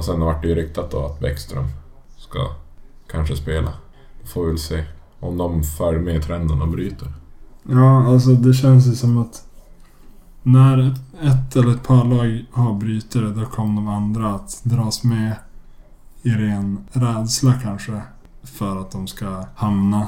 Och 0.00 0.06
sen 0.06 0.20
vart 0.20 0.42
det 0.42 0.48
ju 0.48 0.54
ryktat 0.54 0.90
då 0.90 1.06
att 1.06 1.20
Bäckström 1.20 1.68
ska 2.16 2.38
kanske 3.10 3.36
spela. 3.36 3.72
Då 4.20 4.26
får 4.26 4.44
vi 4.44 4.48
väl 4.48 4.58
se 4.58 4.84
om 5.18 5.38
de 5.38 5.62
följer 5.62 6.00
med 6.00 6.22
trenden 6.22 6.62
och 6.62 6.68
bryter. 6.68 7.12
Ja, 7.62 8.06
alltså 8.06 8.30
det 8.30 8.54
känns 8.54 8.86
ju 8.86 8.94
som 8.94 9.18
att 9.18 9.44
när 10.42 10.78
ett, 10.78 11.00
ett 11.22 11.56
eller 11.56 11.74
ett 11.74 11.82
par 11.82 12.04
lag 12.04 12.44
har 12.52 12.74
brytare 12.74 13.28
då 13.28 13.46
kommer 13.46 13.74
de 13.74 13.88
andra 13.88 14.34
att 14.34 14.60
dras 14.64 15.04
med 15.04 15.34
i 16.22 16.30
ren 16.30 16.78
rädsla 16.92 17.54
kanske. 17.62 18.02
För 18.42 18.80
att 18.80 18.90
de 18.90 19.06
ska 19.06 19.44
hamna 19.54 20.06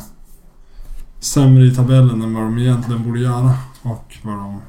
sämre 1.21 1.65
i 1.65 1.75
tabellen 1.75 2.23
än 2.23 2.35
vad 2.35 2.43
de 2.43 2.59
egentligen 2.59 3.05
borde 3.05 3.21
göra. 3.21 3.55
Och 3.83 4.19
vad 4.23 4.35
de 4.35 4.61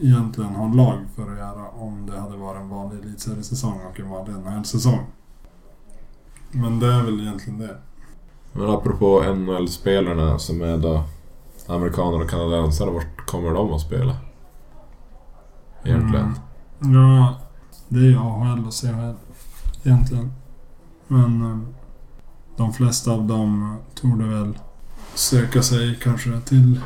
egentligen 0.00 0.54
har 0.54 0.74
lag 0.74 0.98
för 1.16 1.32
att 1.32 1.38
göra 1.38 1.68
om 1.68 2.06
det 2.06 2.20
hade 2.20 2.36
varit 2.36 2.60
en 2.60 2.68
vanlig 2.68 2.98
elitseriesäsong 3.04 3.80
och 3.90 4.00
en 4.00 4.08
vanlig 4.08 4.34
NHL-säsong. 4.34 5.06
Men 6.50 6.80
det 6.80 6.86
är 6.86 7.02
väl 7.02 7.20
egentligen 7.20 7.58
det. 7.58 7.76
Men 8.52 8.70
apropå 8.70 9.34
NHL-spelarna 9.34 10.38
som 10.38 10.62
är 10.62 10.78
då 10.78 11.04
amerikaner 11.66 12.20
och 12.24 12.30
kanadensare, 12.30 12.90
vart 12.90 13.26
kommer 13.26 13.54
de 13.54 13.72
att 13.72 13.80
spela? 13.80 14.16
Egentligen. 15.84 16.34
Mm. 16.82 16.94
Ja, 16.94 17.34
det 17.88 17.98
är 17.98 18.04
ju 18.04 18.18
AHL 18.18 18.66
och 18.66 18.74
CHL 18.74 19.14
egentligen. 19.84 20.32
Men 21.08 21.42
eh, 21.42 21.58
de 22.56 22.72
flesta 22.72 23.12
av 23.12 23.26
dem 23.26 23.76
torde 23.94 24.24
väl 24.24 24.58
söka 25.14 25.62
sig 25.62 25.98
kanske 26.02 26.40
till 26.40 26.80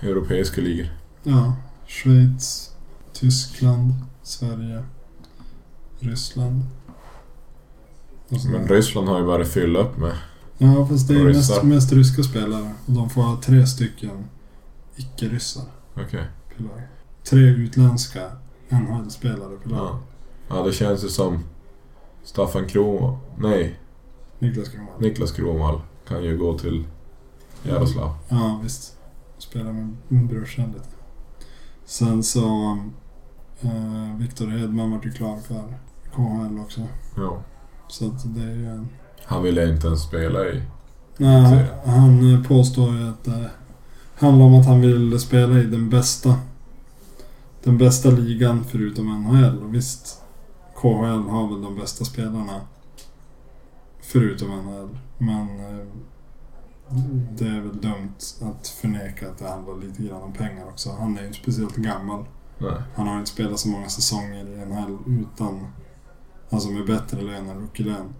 Europeiska 0.00 0.60
ligor. 0.60 0.88
ja, 1.22 1.52
Schweiz, 1.94 2.74
Tyskland, 3.12 3.94
Sverige, 4.22 4.82
Ryssland. 5.98 6.62
Men 8.28 8.68
Ryssland 8.68 9.08
har 9.08 9.18
ju 9.18 9.26
bara 9.26 9.44
fyllt 9.44 9.78
upp 9.78 9.96
med. 9.96 10.16
Ja, 10.58 10.86
fast 10.86 11.08
det 11.08 11.14
är 11.14 11.24
mest, 11.24 11.62
mest 11.62 11.92
ryska 11.92 12.22
spelare. 12.22 12.74
Och 12.86 12.92
de 12.92 13.10
får 13.10 13.22
ha 13.22 13.40
tre 13.42 13.66
stycken 13.66 14.24
icke-ryssar 14.96 15.64
Okej. 15.94 16.26
lag. 16.56 16.82
Tre 17.24 17.40
utländska 17.40 18.30
NHL-spelare 18.68 19.56
per 19.62 19.70
lag. 19.70 19.78
Ja. 19.78 20.00
ja, 20.56 20.62
det 20.62 20.72
känns 20.72 21.04
ju 21.04 21.08
som 21.08 21.44
Staffan 22.24 22.66
Kronwall. 22.66 23.16
Nej, 23.38 23.80
Niklas 24.38 24.68
Kronwall. 24.68 25.00
Niklas 25.00 25.32
Kronwall 25.32 25.80
kan 26.08 26.24
ju 26.24 26.38
gå 26.38 26.58
till 26.58 26.84
Jaroslav. 27.62 28.14
Ja, 28.28 28.60
visst. 28.62 28.96
Spelar 29.38 29.72
med 29.72 30.26
brorsan 30.26 30.72
lite. 30.72 30.93
Sen 31.86 32.22
så... 32.22 32.78
Uh, 33.64 34.16
Viktor 34.18 34.46
Hedman 34.46 34.90
vart 34.90 35.06
ju 35.06 35.12
klar 35.12 35.38
för 35.38 35.78
KHL 36.14 36.58
också. 36.58 36.80
Ja. 37.16 37.42
Så 37.88 38.06
att 38.06 38.34
det 38.34 38.42
är 38.42 38.54
ju 38.54 38.66
en... 38.66 38.88
Han 39.24 39.42
ville 39.42 39.68
inte 39.72 39.86
ens 39.86 40.02
spela 40.02 40.46
i... 40.46 40.62
Nej, 41.16 41.66
han 41.84 42.34
eh, 42.34 42.42
påstår 42.42 42.96
ju 42.96 43.08
att 43.08 43.24
det 43.24 43.50
handlar 44.14 44.46
om 44.46 44.54
att 44.54 44.66
han 44.66 44.80
vill 44.80 45.20
spela 45.20 45.58
i 45.58 45.64
den 45.64 45.90
bästa... 45.90 46.34
Den 47.62 47.78
bästa 47.78 48.10
ligan 48.10 48.64
förutom 48.64 49.22
NHL. 49.22 49.58
Och 49.62 49.74
visst, 49.74 50.22
KHL 50.74 51.28
har 51.28 51.48
väl 51.48 51.62
de 51.62 51.76
bästa 51.76 52.04
spelarna. 52.04 52.60
Förutom 54.00 54.48
NHL. 54.48 54.98
Men 55.18 55.40
eh, 55.40 55.86
det 57.30 57.48
är 57.48 57.60
väl 57.60 57.80
dumt 57.80 58.18
att 58.40 58.68
förneka 58.68 59.30
att 59.30 59.38
det 59.38 59.48
handlar 59.48 59.76
lite 59.76 60.02
grann 60.02 60.22
om 60.22 60.32
pengar 60.32 60.66
också. 60.66 60.92
Han 60.92 61.16
är 61.16 61.20
ju 61.20 61.26
inte 61.26 61.38
speciellt 61.38 61.76
gammal. 61.76 62.24
Nej. 62.58 62.82
Han 62.94 63.08
har 63.08 63.18
inte 63.18 63.30
spelat 63.30 63.58
så 63.58 63.68
många 63.68 63.88
säsonger 63.88 64.46
i 64.46 64.66
NHL 64.66 64.98
utan... 65.06 65.66
Alltså 66.50 66.70
med 66.70 66.86
bättre 66.86 67.22
lön 67.22 67.48
än 67.48 67.60
rookie-lön. 67.60 68.14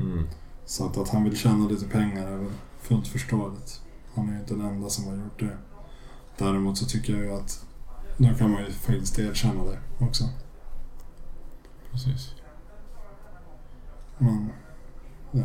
Mm. 0.00 0.28
Så 0.64 0.86
att, 0.86 0.96
att 0.96 1.08
han 1.08 1.24
vill 1.24 1.36
tjäna 1.36 1.68
lite 1.68 1.86
pengar 1.86 2.26
är 2.26 2.36
väl 2.36 2.52
fullt 2.80 3.08
förståeligt. 3.08 3.80
Han 4.14 4.28
är 4.28 4.32
ju 4.32 4.38
inte 4.38 4.54
den 4.54 4.66
enda 4.66 4.88
som 4.88 5.04
har 5.04 5.16
gjort 5.16 5.40
det. 5.40 5.58
Däremot 6.38 6.78
så 6.78 6.86
tycker 6.86 7.12
jag 7.12 7.24
ju 7.24 7.32
att 7.32 7.66
då 8.16 8.34
kan 8.34 8.50
man 8.50 8.64
ju 8.64 8.70
faktiskt 8.70 9.18
erkänna 9.18 9.64
det 9.64 10.04
också. 10.04 10.24
Precis. 11.90 12.34
Men, 14.18 14.50
ja. 15.30 15.44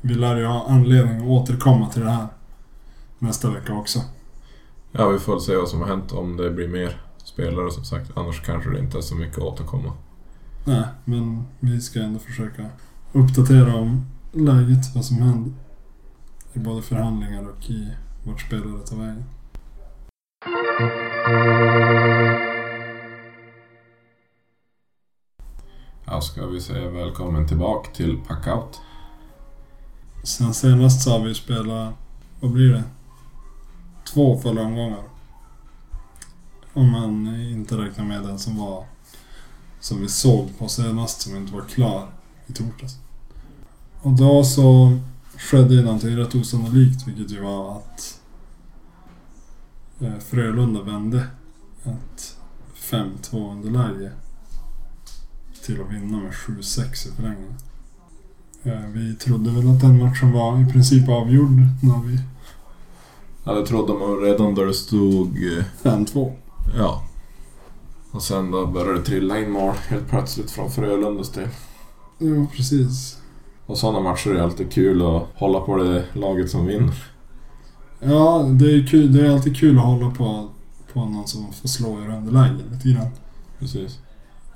Vi 0.00 0.14
lär 0.14 0.36
ju 0.36 0.46
ha 0.46 0.66
anledning 0.68 1.16
att 1.16 1.28
återkomma 1.28 1.88
till 1.88 2.02
det 2.02 2.10
här 2.10 2.26
nästa 3.18 3.50
vecka 3.50 3.74
också. 3.74 3.98
Ja, 4.92 5.08
vi 5.08 5.18
får 5.18 5.38
se 5.38 5.56
vad 5.56 5.68
som 5.68 5.80
har 5.80 5.88
hänt 5.88 6.12
om 6.12 6.36
det 6.36 6.50
blir 6.50 6.68
mer 6.68 7.00
spelare 7.24 7.70
som 7.70 7.84
sagt. 7.84 8.10
Annars 8.16 8.42
kanske 8.42 8.70
det 8.70 8.78
inte 8.78 8.98
är 8.98 9.02
så 9.02 9.14
mycket 9.14 9.38
att 9.38 9.44
återkomma. 9.44 9.92
Nej, 10.64 10.84
men 11.04 11.44
vi 11.60 11.80
ska 11.80 12.00
ändå 12.00 12.18
försöka 12.18 12.66
uppdatera 13.12 13.74
om 13.74 14.06
läget, 14.32 14.94
vad 14.94 15.04
som 15.04 15.16
händer. 15.16 15.52
I 16.52 16.58
både 16.58 16.82
förhandlingar 16.82 17.48
och 17.48 17.70
i 17.70 17.88
vart 18.26 18.40
spelare 18.40 18.86
tar 18.86 18.96
vägen. 18.96 19.24
Ja, 26.06 26.20
ska 26.20 26.46
vi 26.46 26.60
säga 26.60 26.90
välkommen 26.90 27.48
tillbaka 27.48 27.90
till 27.90 28.18
Packout. 28.28 28.80
Sen 30.22 30.54
senast 30.54 31.02
så 31.02 31.10
har 31.10 31.24
vi 31.24 31.34
spelat, 31.34 31.94
vad 32.40 32.50
blir 32.50 32.72
det? 32.72 32.84
Två 34.12 34.40
fulla 34.40 34.62
omgångar. 34.62 35.02
Om 36.72 36.90
man 36.90 37.40
inte 37.40 37.76
räknar 37.76 38.04
med 38.04 38.22
den 38.22 38.38
som 38.38 38.56
var 38.56 38.84
som 39.80 40.00
vi 40.00 40.08
såg 40.08 40.58
på 40.58 40.68
senast 40.68 41.20
som 41.20 41.36
inte 41.36 41.54
var 41.54 41.64
klar 41.64 42.10
i 42.46 42.52
torsdags. 42.52 42.96
Och 44.02 44.12
då 44.12 44.44
så 44.44 44.98
skedde 45.36 45.74
ju 45.74 45.82
någonting 45.82 46.16
rätt 46.16 46.34
osannolikt 46.34 47.08
vilket 47.08 47.30
ju 47.30 47.40
var 47.40 47.76
att 47.76 48.20
eh, 50.00 50.18
Frölunda 50.18 50.82
vände 50.82 51.26
ett 51.84 52.36
5-2 52.74 53.52
underläge 53.52 54.12
till 55.64 55.80
att 55.80 55.90
vinna 55.90 56.16
med 56.18 56.32
7-6 56.32 57.08
i 57.08 57.12
förlängningen. 57.16 57.54
Eh, 58.64 58.72
Vi 58.94 59.14
trodde 59.14 59.50
väl 59.50 59.70
att 59.70 59.80
den 59.80 59.98
matchen 60.02 60.32
var 60.32 60.60
i 60.62 60.72
princip 60.72 61.08
avgjord 61.08 61.50
när 61.82 62.02
vi... 62.06 62.18
Ja, 63.44 63.52
det 63.52 63.66
trodde 63.66 63.92
man 63.94 64.20
redan 64.20 64.54
då 64.54 64.64
det 64.64 64.74
stod... 64.74 65.26
eh, 65.28 65.64
5-2. 65.82 66.32
Ja. 66.78 67.04
Och 68.10 68.22
sen 68.22 68.50
då 68.50 68.66
började 68.66 68.98
det 68.98 69.04
trilla 69.04 69.38
in 69.38 69.50
mål 69.50 69.74
helt 69.88 70.08
plötsligt 70.08 70.50
från 70.50 70.70
Frölundas 70.70 71.30
del. 71.32 71.48
Jo, 72.18 72.46
precis. 72.56 73.18
Och 73.66 73.78
sådana 73.78 74.00
matcher 74.00 74.30
är 74.30 74.40
alltid 74.42 74.72
kul 74.72 75.02
att 75.02 75.22
hålla 75.34 75.60
på 75.60 75.76
det 75.76 76.04
laget 76.12 76.50
som 76.50 76.66
vinner. 76.66 77.04
Ja, 78.00 78.46
det 78.60 78.64
är, 78.74 78.86
kul, 78.86 79.12
det 79.12 79.26
är 79.26 79.30
alltid 79.30 79.56
kul 79.56 79.78
att 79.78 79.84
hålla 79.84 80.10
på, 80.10 80.48
på 80.92 81.04
någon 81.04 81.26
som 81.28 81.52
får 81.52 81.68
slå 81.68 81.98
ur 81.98 82.08
underläge 82.16 82.56
lite 82.72 82.88
grann. 82.88 83.10
Precis. 83.58 83.98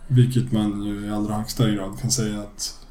Vilket 0.08 0.52
man 0.52 0.82
ju 0.82 1.06
i 1.06 1.10
allra 1.10 1.34
högsta 1.34 1.70
grad 1.70 1.98
kan 2.00 2.10
säga 2.10 2.40
att, 2.40 2.81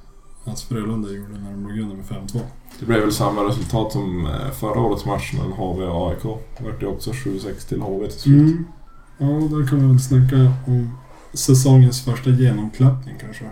att 0.45 0.59
Frölunda 0.59 1.09
gjorde 1.09 1.39
när 1.39 1.51
de 1.51 1.63
låg 1.63 1.79
under 1.79 1.95
med 1.95 2.05
5-2. 2.05 2.39
Det 2.79 2.85
blev 2.85 2.99
väl 2.99 3.11
samma 3.11 3.41
resultat 3.41 3.91
som 3.91 4.25
eh, 4.25 4.51
förra 4.51 4.81
årets 4.81 5.05
match 5.05 5.33
mellan 5.33 5.51
HV 5.51 5.85
och 5.85 6.09
AIK. 6.09 6.23
Det 6.57 6.63
vart 6.63 6.81
ju 6.81 6.87
också 6.87 7.11
7-6 7.11 7.67
till 7.69 7.81
HV 7.81 8.07
till 8.07 8.19
slut. 8.19 8.41
Mm. 8.41 8.65
Ja, 9.17 9.25
där 9.25 9.67
kan 9.67 9.79
vi 9.79 9.87
väl 9.87 9.99
snacka 9.99 10.53
om 10.67 10.89
säsongens 11.33 12.05
första 12.05 12.29
genomklappning 12.29 13.15
kanske. 13.21 13.45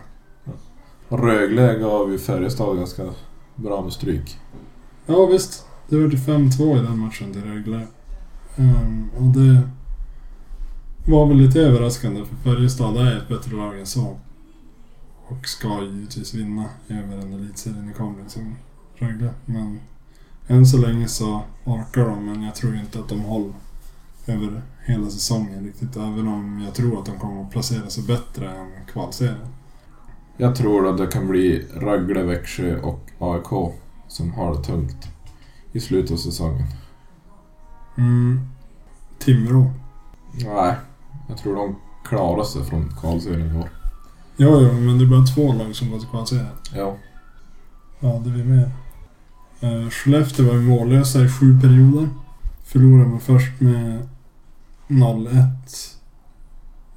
Rögle 1.10 1.80
gav 1.80 2.12
ju 2.12 2.18
Färjestad 2.18 2.78
ganska 2.78 3.04
bra 3.56 3.82
med 3.82 3.94
stryk. 3.94 4.38
Ja 5.06 5.26
visst, 5.26 5.66
det 5.90 5.98
var 5.98 6.10
till 6.10 6.20
5-2 6.20 6.80
i 6.80 6.82
den 6.82 7.00
matchen 7.00 7.34
till 7.34 7.44
Rögle. 7.44 7.88
Ehm, 8.56 9.10
och 9.18 9.24
det 9.24 9.62
var 11.12 11.28
väl 11.28 11.38
lite 11.38 11.62
överraskande 11.62 12.26
för 12.26 12.36
Färjestad 12.36 12.98
är 12.98 13.18
ett 13.18 13.28
bättre 13.28 13.56
lag 13.56 13.80
än 13.80 13.86
så. 13.86 14.18
Och 15.30 15.48
ska 15.48 15.84
givetvis 15.84 16.34
vinna 16.34 16.66
över 16.88 17.18
en 17.18 17.34
elitserienykomling 17.34 18.30
som 18.30 18.56
Rögle. 18.96 19.34
Men 19.46 19.80
än 20.48 20.66
så 20.66 20.78
länge 20.78 21.08
så 21.08 21.42
orkar 21.66 22.06
de, 22.06 22.26
men 22.26 22.44
jag 22.44 22.56
tror 22.56 22.76
inte 22.76 23.00
att 23.00 23.10
de 23.10 23.20
håller 23.20 23.54
över 24.26 24.62
hela 24.86 25.10
säsongen 25.10 25.64
riktigt. 25.64 25.96
Även 25.96 26.28
om 26.28 26.62
jag 26.66 26.74
tror 26.76 27.00
att 27.00 27.06
de 27.06 27.20
kommer 27.20 27.44
att 27.44 27.52
placera 27.52 27.90
sig 27.90 28.04
bättre 28.04 28.50
än 28.50 28.72
kvalserien. 28.92 29.48
Jag 30.38 30.56
tror 30.56 30.88
att 30.88 30.98
det 30.98 31.08
kan 31.08 31.28
bli 31.28 31.68
Rögle, 31.74 32.24
Växjö 32.24 32.80
och 32.82 33.10
AIK 33.20 33.74
som 34.08 34.34
har 34.34 34.56
det 34.56 34.64
tungt 34.64 35.08
i 35.72 35.80
slutet 35.80 36.12
av 36.12 36.18
säsongen. 36.18 36.68
Mm. 37.98 38.40
Timrå. 39.20 39.72
Nej, 40.46 40.76
jag 41.28 41.38
tror 41.38 41.56
de 41.56 41.76
klarade 42.04 42.46
sig 42.46 42.64
från 42.64 42.90
kvalserien 43.02 43.56
i 43.56 43.60
år. 43.60 43.79
Jo, 44.40 44.62
jo, 44.62 44.74
men 44.80 44.98
det 44.98 45.04
är 45.04 45.08
bara 45.08 45.26
två 45.26 45.54
lag 45.54 45.76
som 45.76 45.92
går 45.92 46.00
till 46.00 46.08
kvalserien. 46.08 46.48
Ja. 46.76 46.96
Ja, 48.00 48.22
det 48.26 48.30
är 48.30 48.34
vi 48.34 48.44
med. 48.44 48.72
Uh, 49.64 49.90
Skellefteå 49.90 50.46
var 50.46 50.54
ju 50.54 50.62
mållösa 50.62 51.20
i 51.26 51.30
sju 51.30 51.60
perioder. 51.62 52.10
Förlorade 52.64 53.10
man 53.10 53.20
först 53.20 53.60
med 53.62 54.08
0-1. 54.88 55.46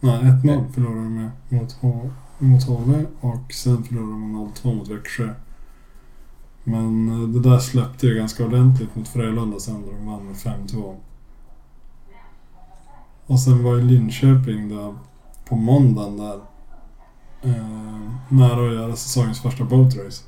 Nej, 0.00 0.18
1-0 0.22 0.72
förlorade 0.72 0.96
de 1.00 1.14
med 1.14 1.30
mot, 1.48 1.72
H- 1.80 2.10
mot 2.38 2.62
HV 2.64 3.06
och 3.20 3.52
sen 3.52 3.84
förlorade 3.84 4.12
man 4.18 4.50
0-2 4.62 4.74
mot 4.74 4.88
Växjö. 4.88 5.28
Men 6.64 7.08
eh, 7.22 7.28
det 7.28 7.50
där 7.50 7.58
släppte 7.58 8.06
ju 8.06 8.14
ganska 8.14 8.44
ordentligt 8.44 8.96
mot 8.96 9.08
Frölunda 9.08 9.58
sen 9.58 9.82
då 9.82 9.90
de 9.98 10.06
vann 10.06 10.26
med 10.26 10.34
5-2. 10.36 10.94
Och 13.26 13.40
sen 13.40 13.64
var 13.64 13.74
ju 13.76 13.82
Linköping 13.82 14.68
där 14.68 14.94
på 15.48 15.56
måndagen 15.56 16.16
där 16.16 16.40
eh, 17.42 18.02
nära 18.28 18.68
att 18.68 18.74
göra 18.74 18.96
säsongens 18.96 19.40
första 19.40 19.64
boatrace. 19.64 20.24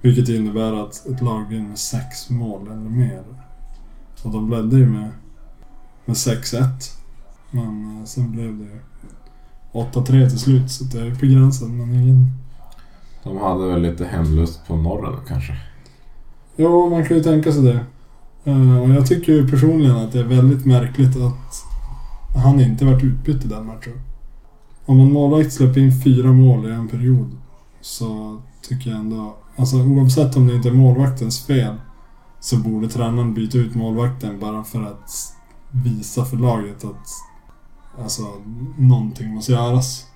Vilket 0.00 0.28
innebär 0.28 0.84
att 0.84 1.06
ett 1.06 1.22
lag 1.22 1.48
vinner 1.48 1.76
sex 1.76 2.30
mål 2.30 2.66
eller 2.66 2.90
mer. 2.90 3.24
Och 4.22 4.30
de 4.30 4.50
ledde 4.50 4.76
ju 4.76 4.86
med, 4.86 5.10
med 6.04 6.16
6-1. 6.16 6.62
Men 7.50 7.98
eh, 7.98 8.04
sen 8.04 8.32
blev 8.32 8.58
det 8.58 8.64
ju 8.64 8.80
8-3 9.72 10.28
till 10.28 10.38
slut, 10.38 10.70
så 10.70 10.84
det 10.84 11.00
är 11.00 11.14
på 11.14 11.26
gränsen. 11.26 11.76
Men 11.76 11.94
ingen... 11.94 12.30
De 13.22 13.36
hade 13.36 13.66
väl 13.66 13.82
lite 13.82 14.04
hemlust 14.04 14.66
på 14.66 14.76
norren 14.76 15.16
kanske. 15.28 15.52
Jo, 16.56 16.90
man 16.90 17.06
kan 17.06 17.16
ju 17.16 17.22
tänka 17.22 17.52
sig 17.52 17.62
det. 17.62 17.80
Eh, 18.44 18.82
och 18.82 18.90
jag 18.90 19.06
tycker 19.06 19.32
ju 19.32 19.48
personligen 19.48 19.96
att 19.96 20.12
det 20.12 20.20
är 20.20 20.24
väldigt 20.24 20.66
märkligt 20.66 21.16
att 21.16 21.64
han 22.42 22.60
inte 22.60 22.84
varit 22.84 23.04
utbytt 23.04 23.44
i 23.44 23.48
den 23.48 23.66
matchen. 23.66 23.92
Om 24.90 25.00
en 25.00 25.12
målvakt 25.12 25.52
släpper 25.52 25.80
in 25.80 26.00
fyra 26.04 26.32
mål 26.32 26.66
i 26.66 26.72
en 26.72 26.88
period 26.88 27.38
så 27.80 28.40
tycker 28.68 28.90
jag 28.90 28.98
ändå... 28.98 29.36
Alltså 29.56 29.76
oavsett 29.76 30.36
om 30.36 30.46
det 30.46 30.54
inte 30.54 30.68
är 30.68 30.72
målvaktens 30.72 31.46
fel 31.46 31.74
så 32.40 32.56
borde 32.56 32.88
tränaren 32.88 33.34
byta 33.34 33.58
ut 33.58 33.74
målvakten 33.74 34.40
bara 34.40 34.64
för 34.64 34.82
att 34.82 35.10
visa 35.84 36.24
för 36.24 36.36
laget 36.36 36.84
att 36.84 37.08
alltså, 38.02 38.22
någonting 38.78 39.34
måste 39.34 39.52
göras. 39.52 40.06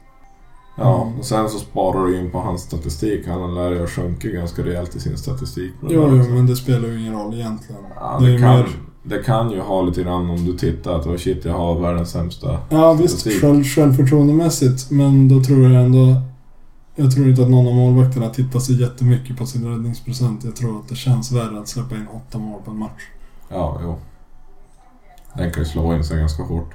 Ja, 0.76 1.12
och 1.18 1.24
sen 1.24 1.48
så 1.48 1.58
sparar 1.58 2.06
du 2.06 2.18
in 2.18 2.30
på 2.30 2.40
hans 2.40 2.62
statistik. 2.62 3.28
Han 3.28 3.54
lär 3.54 3.70
ju 3.70 3.80
ha 3.80 3.86
sjunkit 3.86 4.34
ganska 4.34 4.64
rejält 4.64 4.96
i 4.96 5.00
sin 5.00 5.18
statistik. 5.18 5.72
Jo, 5.82 5.88
jo, 5.90 6.34
men 6.34 6.46
det 6.46 6.56
spelar 6.56 6.88
ju 6.88 7.00
ingen 7.00 7.12
roll 7.12 7.34
egentligen. 7.34 7.82
Ja, 7.96 8.18
det 8.20 8.26
det, 8.26 8.34
är 8.34 8.38
kan, 8.38 8.56
mer- 8.56 8.80
det 9.06 9.18
kan 9.18 9.50
ju 9.50 9.60
ha 9.60 9.82
lite 9.82 10.02
grann 10.02 10.30
om 10.30 10.44
du 10.44 10.58
tittar 10.58 11.00
att 11.00 11.06
oh 11.06 11.16
shit, 11.16 11.44
jag 11.44 11.52
har 11.52 11.80
världens 11.80 12.10
sämsta. 12.10 12.58
Ja 12.68 12.92
visst, 12.92 13.40
själv, 13.40 13.64
självförtroendemässigt. 13.64 14.90
Men 14.90 15.28
då 15.28 15.44
tror 15.44 15.70
jag 15.70 15.84
ändå... 15.84 16.22
Jag 16.96 17.14
tror 17.14 17.28
inte 17.28 17.42
att 17.42 17.50
någon 17.50 17.66
av 17.66 17.74
målvakterna 17.74 18.30
tittar 18.30 18.58
så 18.58 18.72
jättemycket 18.72 19.36
på 19.36 19.46
sin 19.46 19.64
räddningsprocent. 19.70 20.44
Jag 20.44 20.56
tror 20.56 20.80
att 20.80 20.88
det 20.88 20.94
känns 20.94 21.32
värre 21.32 21.60
att 21.60 21.68
släppa 21.68 21.94
in 21.94 22.06
åtta 22.08 22.38
mål 22.38 22.62
på 22.64 22.70
en 22.70 22.78
match. 22.78 23.02
Ja, 23.48 23.78
jo. 23.82 23.96
Den 25.36 25.50
kan 25.50 25.62
ju 25.62 25.68
slå 25.68 25.94
in 25.94 26.04
sig 26.04 26.18
ganska 26.18 26.46
fort. 26.46 26.70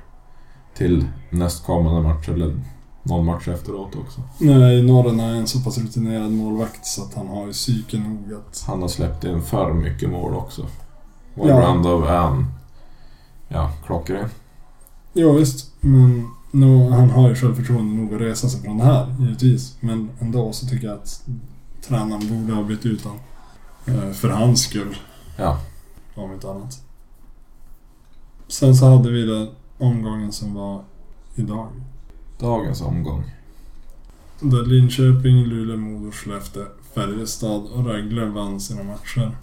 Till 0.78 1.08
nästkommande 1.30 2.10
match 2.10 2.30
eller 2.30 2.56
någon 3.04 3.26
match 3.26 3.48
efteråt 3.48 3.96
också. 3.96 4.22
Nej, 4.38 4.84
Norren 4.84 5.20
är 5.20 5.34
en 5.34 5.48
så 5.48 5.60
pass 5.60 5.78
rutinerad 5.78 6.32
målvakt 6.32 6.86
så 6.86 7.04
att 7.04 7.14
han 7.14 7.28
har 7.28 7.46
ju 7.46 7.52
psyken 7.52 8.04
nog 8.04 8.40
att... 8.40 8.64
Han 8.68 8.82
har 8.82 8.90
släppt 8.90 9.24
in 9.24 9.42
för 9.42 9.74
mycket 9.74 10.10
mål 10.10 10.34
också. 10.34 10.66
Och 11.36 11.50
Ja. 11.50 11.68
av 11.68 12.08
en... 12.34 12.46
Ja, 13.48 13.72
klockren. 13.86 14.30
Jo 15.14 15.34
visst, 15.34 15.72
men 15.80 16.28
no, 16.52 16.90
han 16.90 17.10
har 17.10 17.30
ju 17.30 17.36
självförtroende 17.36 17.96
nog 18.02 18.14
att 18.14 18.22
resa 18.22 18.50
sig 18.50 18.62
från 18.62 18.78
det 18.78 18.84
här, 18.84 19.16
givetvis. 19.20 19.78
Men 19.80 20.10
ändå 20.20 20.54
så 20.54 20.66
tycker 20.68 20.88
jag 20.88 20.96
att 20.96 21.24
tränaren 21.88 22.28
borde 22.30 22.54
ha 22.54 22.64
bytt 22.64 22.86
ut 22.86 23.04
honom. 23.04 23.20
Eh, 23.86 24.12
För 24.12 24.30
hans 24.30 24.62
skull. 24.64 24.98
Ja. 25.38 25.60
om 26.16 26.34
inte 26.34 26.52
annat. 26.52 26.82
Sen 28.48 28.76
så 28.76 28.86
hade 28.86 29.12
vi 29.12 29.26
den 29.26 29.48
omgången 29.78 30.32
som 30.32 30.54
var 30.54 30.84
idag. 31.36 31.68
Dagens 32.40 32.82
omgång. 32.82 33.24
Där 34.40 34.66
Linköping, 34.66 35.44
Luleå, 35.46 35.78
Modo, 35.78 36.12
Skellefteå, 36.12 36.64
Färjestad 36.96 37.66
och 37.66 37.86
Rögle 37.86 38.26
vann 38.26 38.60
sina 38.60 38.84
matcher. 38.84 39.38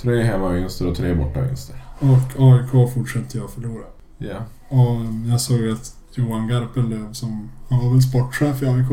Tre 0.00 0.22
hemmavinster 0.22 0.86
och 0.86 0.96
tre 0.96 1.14
bortavinster. 1.14 1.84
Och 2.00 2.52
AIK 2.52 2.94
fortsätter 2.94 3.44
att 3.44 3.50
förlora. 3.50 3.84
Ja. 4.18 4.36
Och 4.68 4.96
jag 5.30 5.40
såg 5.40 5.68
att 5.68 5.96
Johan 6.14 6.48
Garpenlöv 6.48 7.12
som, 7.12 7.50
han 7.68 7.84
var 7.84 7.90
väl 7.92 8.02
sportchef 8.02 8.62
i 8.62 8.66
AIK 8.66 8.88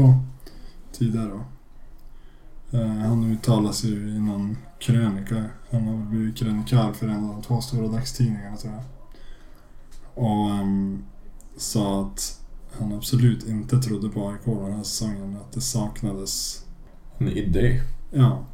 tidigare 0.91 1.29
då. 1.29 1.41
Eh, 2.77 2.87
Han 2.87 3.31
uttalar 3.31 3.71
sig 3.71 3.89
ju 3.89 4.09
i 4.09 4.19
någon 4.19 4.57
krönika. 4.79 5.45
Han 5.71 5.87
har 5.87 6.05
blivit 6.05 6.37
krönikör 6.37 6.93
för 6.93 7.07
en 7.07 7.23
av 7.23 7.33
de 7.33 7.41
två 7.41 7.61
stora 7.61 7.87
dagstidningarna 7.87 8.57
tror 8.57 8.73
jag. 8.73 8.83
Och 10.25 10.49
ehm, 10.49 11.03
sa 11.57 12.01
att 12.01 12.41
han 12.79 12.93
absolut 12.93 13.47
inte 13.47 13.77
trodde 13.77 14.09
på 14.09 14.29
AIK 14.29 14.45
den 14.45 14.73
här 14.73 14.83
säsongen. 14.83 15.37
Att 15.37 15.51
det 15.51 15.61
saknades 15.61 16.65
En 17.17 17.27
idé. 17.27 17.81
Ja. 18.11 18.45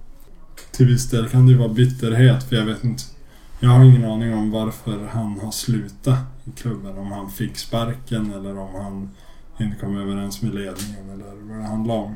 Till 0.71 0.85
viss 0.87 1.09
del 1.09 1.29
kan 1.29 1.45
det 1.45 1.51
ju 1.51 1.57
vara 1.57 1.69
bitterhet 1.69 2.43
för 2.43 2.55
jag 2.55 2.65
vet 2.65 2.83
inte. 2.83 3.03
Jag 3.59 3.69
har 3.69 3.83
ingen 3.85 4.05
aning 4.05 4.33
om 4.33 4.51
varför 4.51 5.07
han 5.11 5.39
har 5.39 5.51
slutat 5.51 6.19
i 6.45 6.51
klubben. 6.51 6.97
Om 6.97 7.11
han 7.11 7.29
fick 7.29 7.57
sparken 7.57 8.33
eller 8.33 8.57
om 8.57 8.75
han 8.83 9.09
inte 9.59 9.77
kom 9.79 9.97
överens 9.97 10.41
med 10.41 10.53
ledningen 10.53 11.09
eller 11.13 11.25
vad 11.41 11.57
det 11.57 11.63
handlar 11.63 11.95
om. 11.95 12.15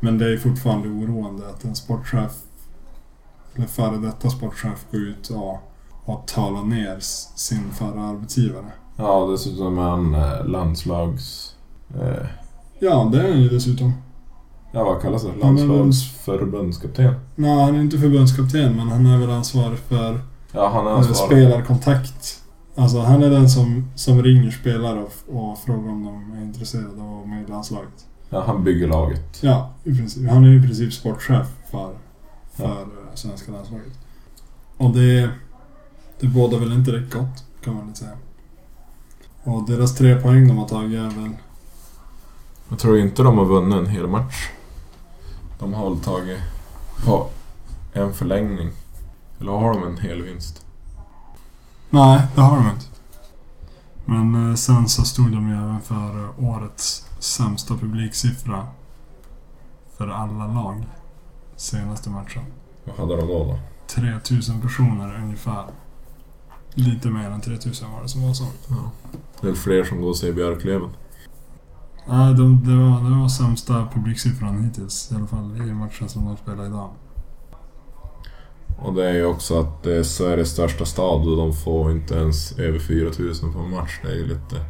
Men 0.00 0.18
det 0.18 0.32
är 0.32 0.36
fortfarande 0.36 0.88
oroande 0.88 1.48
att 1.48 1.64
en 1.64 1.74
sportchef 1.76 2.32
eller 3.54 3.66
före 3.66 3.96
detta 3.96 4.30
sportchef 4.30 4.86
går 4.90 5.00
ut 5.00 5.28
och, 5.30 5.58
och 6.04 6.26
talar 6.26 6.64
ner 6.64 6.96
sin 7.36 7.70
förra 7.72 8.02
arbetsgivare. 8.02 8.72
Ja, 8.96 9.28
dessutom 9.32 9.78
är 9.78 9.82
han 9.82 10.14
eh, 10.14 10.46
landslags... 10.46 11.54
Eh, 12.00 12.26
Ja, 12.78 13.08
det 13.12 13.18
är 13.18 13.30
han 13.30 13.40
ju 13.42 13.48
dessutom. 13.48 13.92
Ja, 14.74 14.84
vad 14.84 15.02
kallas 15.02 15.22
det? 15.22 15.32
Landslagsförbundskapten. 15.40 17.14
Nej, 17.34 17.64
han 17.64 17.74
är 17.74 17.80
inte 17.80 17.98
förbundskapten 17.98 18.76
men 18.76 18.88
han 18.88 19.06
är 19.06 19.18
väl 19.18 19.30
ansvarig 19.30 19.78
för 19.78 20.20
Ja, 20.52 20.68
han 20.68 20.86
är 20.86 20.90
Eh, 20.90 20.96
ansvarig. 20.96 21.30
Spelarkontakt. 21.30 22.40
Alltså 22.76 22.98
han 23.00 23.22
är 23.22 23.30
den 23.30 23.50
som, 23.50 23.90
som 23.94 24.22
ringer 24.22 24.50
spelare 24.50 25.00
och, 25.02 25.12
och 25.50 25.58
frågar 25.58 25.90
om 25.90 26.04
de 26.04 26.38
är 26.38 26.42
intresserade 26.44 27.02
av 27.02 27.20
att 27.22 27.28
med 27.28 27.42
i 27.48 27.50
landslaget. 27.50 28.06
Ja, 28.30 28.44
han 28.46 28.64
bygger 28.64 28.86
laget. 28.88 29.38
Ja, 29.42 29.70
i 29.84 29.94
princip. 29.96 30.30
Han 30.30 30.44
är 30.44 30.58
i 30.58 30.62
princip 30.62 30.92
sportchef 30.92 31.46
för, 31.70 31.90
för 32.52 32.64
Ja. 32.64 32.70
eh, 32.70 33.14
svenska 33.14 33.52
landslaget. 33.52 33.92
Och 34.76 34.90
det, 34.90 35.30
det 36.20 36.26
bådar 36.26 36.58
väl 36.58 36.72
inte 36.72 36.92
rätt 36.92 37.12
gott, 37.12 37.44
kan 37.64 37.74
man 37.74 37.86
inte 37.86 37.98
säga. 37.98 38.16
Och 39.42 39.66
deras 39.70 39.94
tre 39.94 40.16
poäng 40.20 40.48
de 40.48 40.58
har 40.58 40.68
tagit 40.68 40.98
är 40.98 41.20
väl... 41.20 41.30
Jag 42.68 42.78
tror 42.78 42.98
inte 42.98 43.22
de 43.22 43.38
har 43.38 43.44
vunnit 43.44 43.78
en 43.78 43.86
hel 43.86 44.06
match. 44.06 44.48
De 45.64 45.74
har 45.74 45.90
väl 45.90 46.00
tagit 46.00 46.38
ja, 47.06 47.30
en 47.92 48.14
förlängning. 48.14 48.70
Eller 49.40 49.52
har 49.52 49.74
de 49.74 49.82
en 49.84 49.98
hel 49.98 50.22
vinst? 50.22 50.66
Nej, 51.90 52.22
det 52.34 52.40
har 52.40 52.56
de 52.56 52.70
inte. 52.70 52.86
Men 54.04 54.50
eh, 54.50 54.54
sen 54.54 54.88
så 54.88 55.02
stod 55.02 55.32
de 55.32 55.48
ju 55.48 55.54
även 55.54 55.80
för 55.80 56.28
årets 56.38 57.06
sämsta 57.18 57.76
publiksiffra 57.76 58.66
för 59.96 60.08
alla 60.08 60.46
lag 60.46 60.84
senaste 61.56 62.10
matchen. 62.10 62.42
Vad 62.84 62.96
hade 62.96 63.16
de 63.16 63.28
då? 63.28 63.44
då? 63.44 63.58
3000 63.86 64.60
personer 64.60 65.16
ungefär. 65.22 65.64
Lite 66.74 67.08
mer 67.08 67.30
än 67.30 67.40
3000 67.40 67.92
var 67.92 68.02
det 68.02 68.08
som 68.08 68.26
var 68.26 68.34
sånt. 68.34 68.68
Ja. 68.68 68.90
Det 69.40 69.48
är 69.48 69.54
fler 69.54 69.84
som 69.84 70.00
går 70.00 70.08
och 70.08 70.16
ser 70.16 70.32
Björklöven. 70.32 70.90
Nej, 72.08 72.34
de, 72.34 72.64
det, 72.64 72.76
var, 72.76 73.10
det 73.10 73.16
var 73.20 73.28
sämsta 73.28 73.88
publiksiffran 73.94 74.64
hittills. 74.64 75.12
I 75.12 75.14
alla 75.14 75.26
fall 75.26 75.56
i 75.56 75.72
matchen 75.72 76.08
som 76.08 76.24
de 76.24 76.36
spelar 76.36 76.66
idag. 76.66 76.90
Och 78.78 78.94
det 78.94 79.10
är 79.10 79.14
ju 79.14 79.24
också 79.24 79.60
att 79.60 79.82
det 79.82 79.96
är 79.96 80.02
Sveriges 80.02 80.50
största 80.50 80.84
stad 80.84 81.28
och 81.28 81.36
de 81.36 81.52
får 81.52 81.92
inte 81.92 82.14
ens 82.14 82.58
över 82.58 82.78
4000 82.78 83.52
på 83.52 83.58
en 83.58 83.70
match. 83.70 84.00
Det 84.02 84.08
är 84.08 84.14
ju 84.14 84.26
lite 84.26 84.64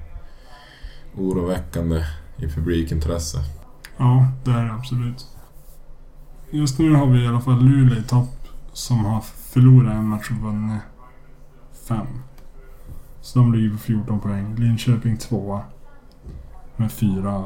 oroväckande 1.16 2.04
i 2.36 2.46
publikintresse. 2.46 3.38
Ja, 3.96 4.26
det 4.44 4.50
är 4.50 4.64
det 4.64 4.72
absolut. 4.72 5.26
Just 6.50 6.78
nu 6.78 6.94
har 6.94 7.06
vi 7.06 7.24
i 7.24 7.26
alla 7.26 7.40
fall 7.40 7.64
Luleå 7.64 7.98
i 7.98 8.02
topp 8.02 8.48
som 8.72 9.04
har 9.04 9.20
förlorat 9.20 9.92
en 9.92 10.08
match 10.08 10.30
och 10.30 10.36
vunnit 10.36 10.82
fem. 11.88 12.06
Så 13.20 13.38
de 13.38 13.54
ligger 13.54 13.70
på 13.70 13.78
14 13.78 14.20
poäng. 14.20 14.56
Linköping 14.56 15.16
tvåa 15.16 15.62
med 16.76 16.92
fyra 16.92 17.44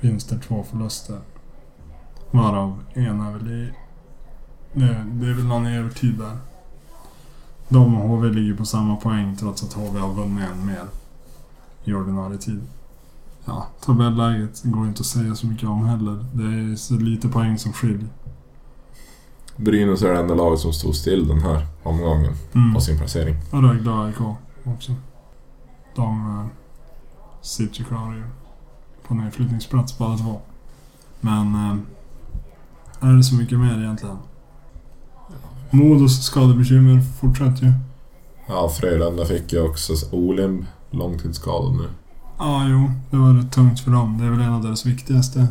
vinster, 0.00 0.40
två 0.48 0.64
förluster. 0.70 1.18
Varav 2.30 2.78
en 2.94 3.20
är 3.20 3.32
väl 3.32 3.48
i... 3.48 3.72
Det, 4.72 5.04
det 5.12 5.26
är 5.26 5.34
väl 5.34 5.46
någon 5.46 5.66
i 5.66 5.76
övertid 5.76 6.18
där. 6.18 6.36
De 7.68 7.94
och 7.96 8.08
HV 8.08 8.28
ligger 8.28 8.54
på 8.54 8.64
samma 8.64 8.96
poäng 8.96 9.36
trots 9.36 9.62
att 9.64 9.72
HV 9.72 9.98
har 10.00 10.14
vunnit 10.14 10.48
en 10.50 10.66
mer 10.66 10.84
i 11.84 11.92
ordinarie 11.94 12.38
tid. 12.38 12.60
Ja, 13.44 13.66
tabelläget 13.80 14.62
går 14.64 14.86
inte 14.86 15.00
att 15.00 15.06
säga 15.06 15.34
så 15.34 15.46
mycket 15.46 15.68
om 15.68 15.84
heller. 15.86 16.24
Det 16.32 16.72
är 16.72 16.76
så 16.76 16.94
lite 16.94 17.28
poäng 17.28 17.58
som 17.58 17.72
skiljer. 17.72 18.08
Brynäs 19.56 20.02
är 20.02 20.12
det 20.12 20.20
enda 20.20 20.34
laget 20.34 20.60
som 20.60 20.72
stod 20.72 20.94
still 20.94 21.28
den 21.28 21.40
här 21.40 21.66
omgången 21.82 22.32
Mm. 22.54 22.74
på 22.74 22.80
sin 22.80 22.98
placering. 22.98 23.36
Och 23.52 23.62
Rögle 23.62 23.90
och 23.90 24.04
AIK 24.06 24.20
också. 24.64 24.92
De 25.94 26.38
eh, 26.38 26.46
sitter 27.42 27.78
ju 27.78 27.84
kvar 27.84 28.12
ju 28.14 28.24
på 29.08 29.14
nedflyttningsplats 29.14 29.98
båda 29.98 30.16
två. 30.16 30.40
Men... 31.20 31.54
Eh, 31.54 31.76
är 33.00 33.12
det 33.12 33.22
så 33.24 33.34
mycket 33.34 33.58
mer 33.58 33.78
egentligen? 33.78 34.18
Modos 35.70 36.24
skadebekymmer 36.24 37.00
fortsätter 37.20 37.66
ju. 37.66 37.72
Ja, 38.46 38.68
Frölunda 38.68 39.24
fick 39.24 39.52
ju 39.52 39.60
också 39.60 39.92
Olimb 40.12 40.66
långtidsskadad 40.90 41.72
nu. 41.72 41.88
Ja, 42.38 42.68
jo. 42.68 42.90
Det 43.10 43.16
var 43.16 43.34
rätt 43.34 43.52
tungt 43.52 43.80
för 43.80 43.90
dem. 43.90 44.18
Det 44.18 44.24
är 44.24 44.30
väl 44.30 44.40
en 44.40 44.52
av 44.52 44.62
deras 44.62 44.86
viktigaste 44.86 45.46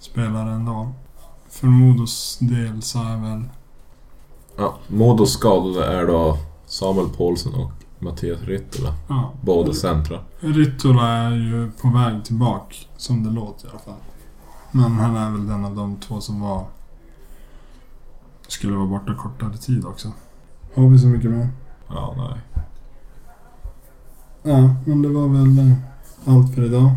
spelare 0.00 0.52
ändå. 0.52 0.92
För 1.48 1.66
Modos 1.66 2.38
del 2.40 2.82
så 2.82 2.98
är 2.98 3.16
väl... 3.16 3.42
Ja, 4.56 4.74
Modos 4.88 5.32
skadade 5.32 5.86
är 5.86 6.06
då 6.06 6.38
Samuel 6.66 7.08
Paulsen 7.08 7.54
och 7.54 7.72
Mattias 8.04 8.42
Rittola. 8.42 8.94
Ja, 9.08 9.32
Båda 9.42 9.72
centra. 9.72 10.20
Rittola 10.40 11.08
är 11.08 11.30
ju 11.30 11.70
på 11.70 11.88
väg 11.88 12.24
tillbaka, 12.24 12.74
som 12.96 13.24
det 13.24 13.30
låter 13.30 13.66
i 13.66 13.70
alla 13.70 13.78
fall. 13.78 14.00
Men 14.72 14.92
han 14.92 15.16
är 15.16 15.30
väl 15.30 15.46
den 15.46 15.64
av 15.64 15.76
de 15.76 15.96
två 15.96 16.20
som 16.20 16.40
var... 16.40 16.66
Skulle 18.48 18.76
vara 18.76 18.86
borta 18.86 19.14
kortare 19.14 19.56
tid 19.56 19.84
också. 19.84 20.12
Har 20.74 20.88
vi 20.88 20.98
så 20.98 21.06
mycket 21.06 21.30
mer? 21.30 21.48
Ja, 21.88 22.14
nej. 22.16 22.64
Ja, 24.42 24.74
men 24.86 25.02
det 25.02 25.08
var 25.08 25.28
väl 25.28 25.74
allt 26.24 26.54
för 26.54 26.64
idag. 26.64 26.90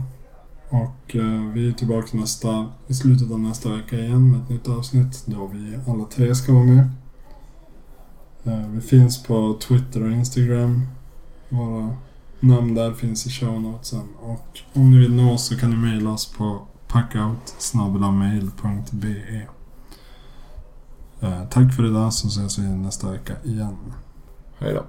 Och 0.69 1.15
eh, 1.15 1.51
vi 1.53 1.69
är 1.69 1.71
tillbaka 1.71 2.17
nästa, 2.17 2.65
i 2.87 2.93
slutet 2.93 3.31
av 3.31 3.39
nästa 3.39 3.69
vecka 3.69 3.99
igen 3.99 4.31
med 4.31 4.41
ett 4.41 4.49
nytt 4.49 4.67
avsnitt 4.67 5.23
då 5.25 5.47
vi 5.47 5.79
alla 5.87 6.05
tre 6.05 6.35
ska 6.35 6.53
vara 6.53 6.63
med. 6.63 6.89
Eh, 8.43 8.67
vi 8.67 8.81
finns 8.81 9.23
på 9.23 9.57
Twitter 9.67 10.03
och 10.03 10.11
Instagram. 10.11 10.87
Våra 11.49 11.95
namn 12.39 12.75
där 12.75 12.93
finns 12.93 13.27
i 13.27 13.29
show 13.29 13.61
notesen. 13.61 14.07
Och 14.19 14.59
om 14.73 14.91
ni 14.91 14.97
vill 14.97 15.13
nå 15.13 15.33
oss 15.33 15.45
så 15.45 15.57
kan 15.57 15.69
ni 15.69 15.75
mejla 15.75 16.11
oss 16.11 16.33
på 16.33 16.67
packout.mail.be 16.87 19.47
eh, 21.21 21.43
Tack 21.49 21.75
för 21.75 21.85
idag 21.85 22.13
så 22.13 22.27
ses 22.27 22.59
vi 22.59 22.63
nästa 22.63 23.11
vecka 23.11 23.33
igen. 23.43 23.77
Hej 24.59 24.73
då. 24.73 24.85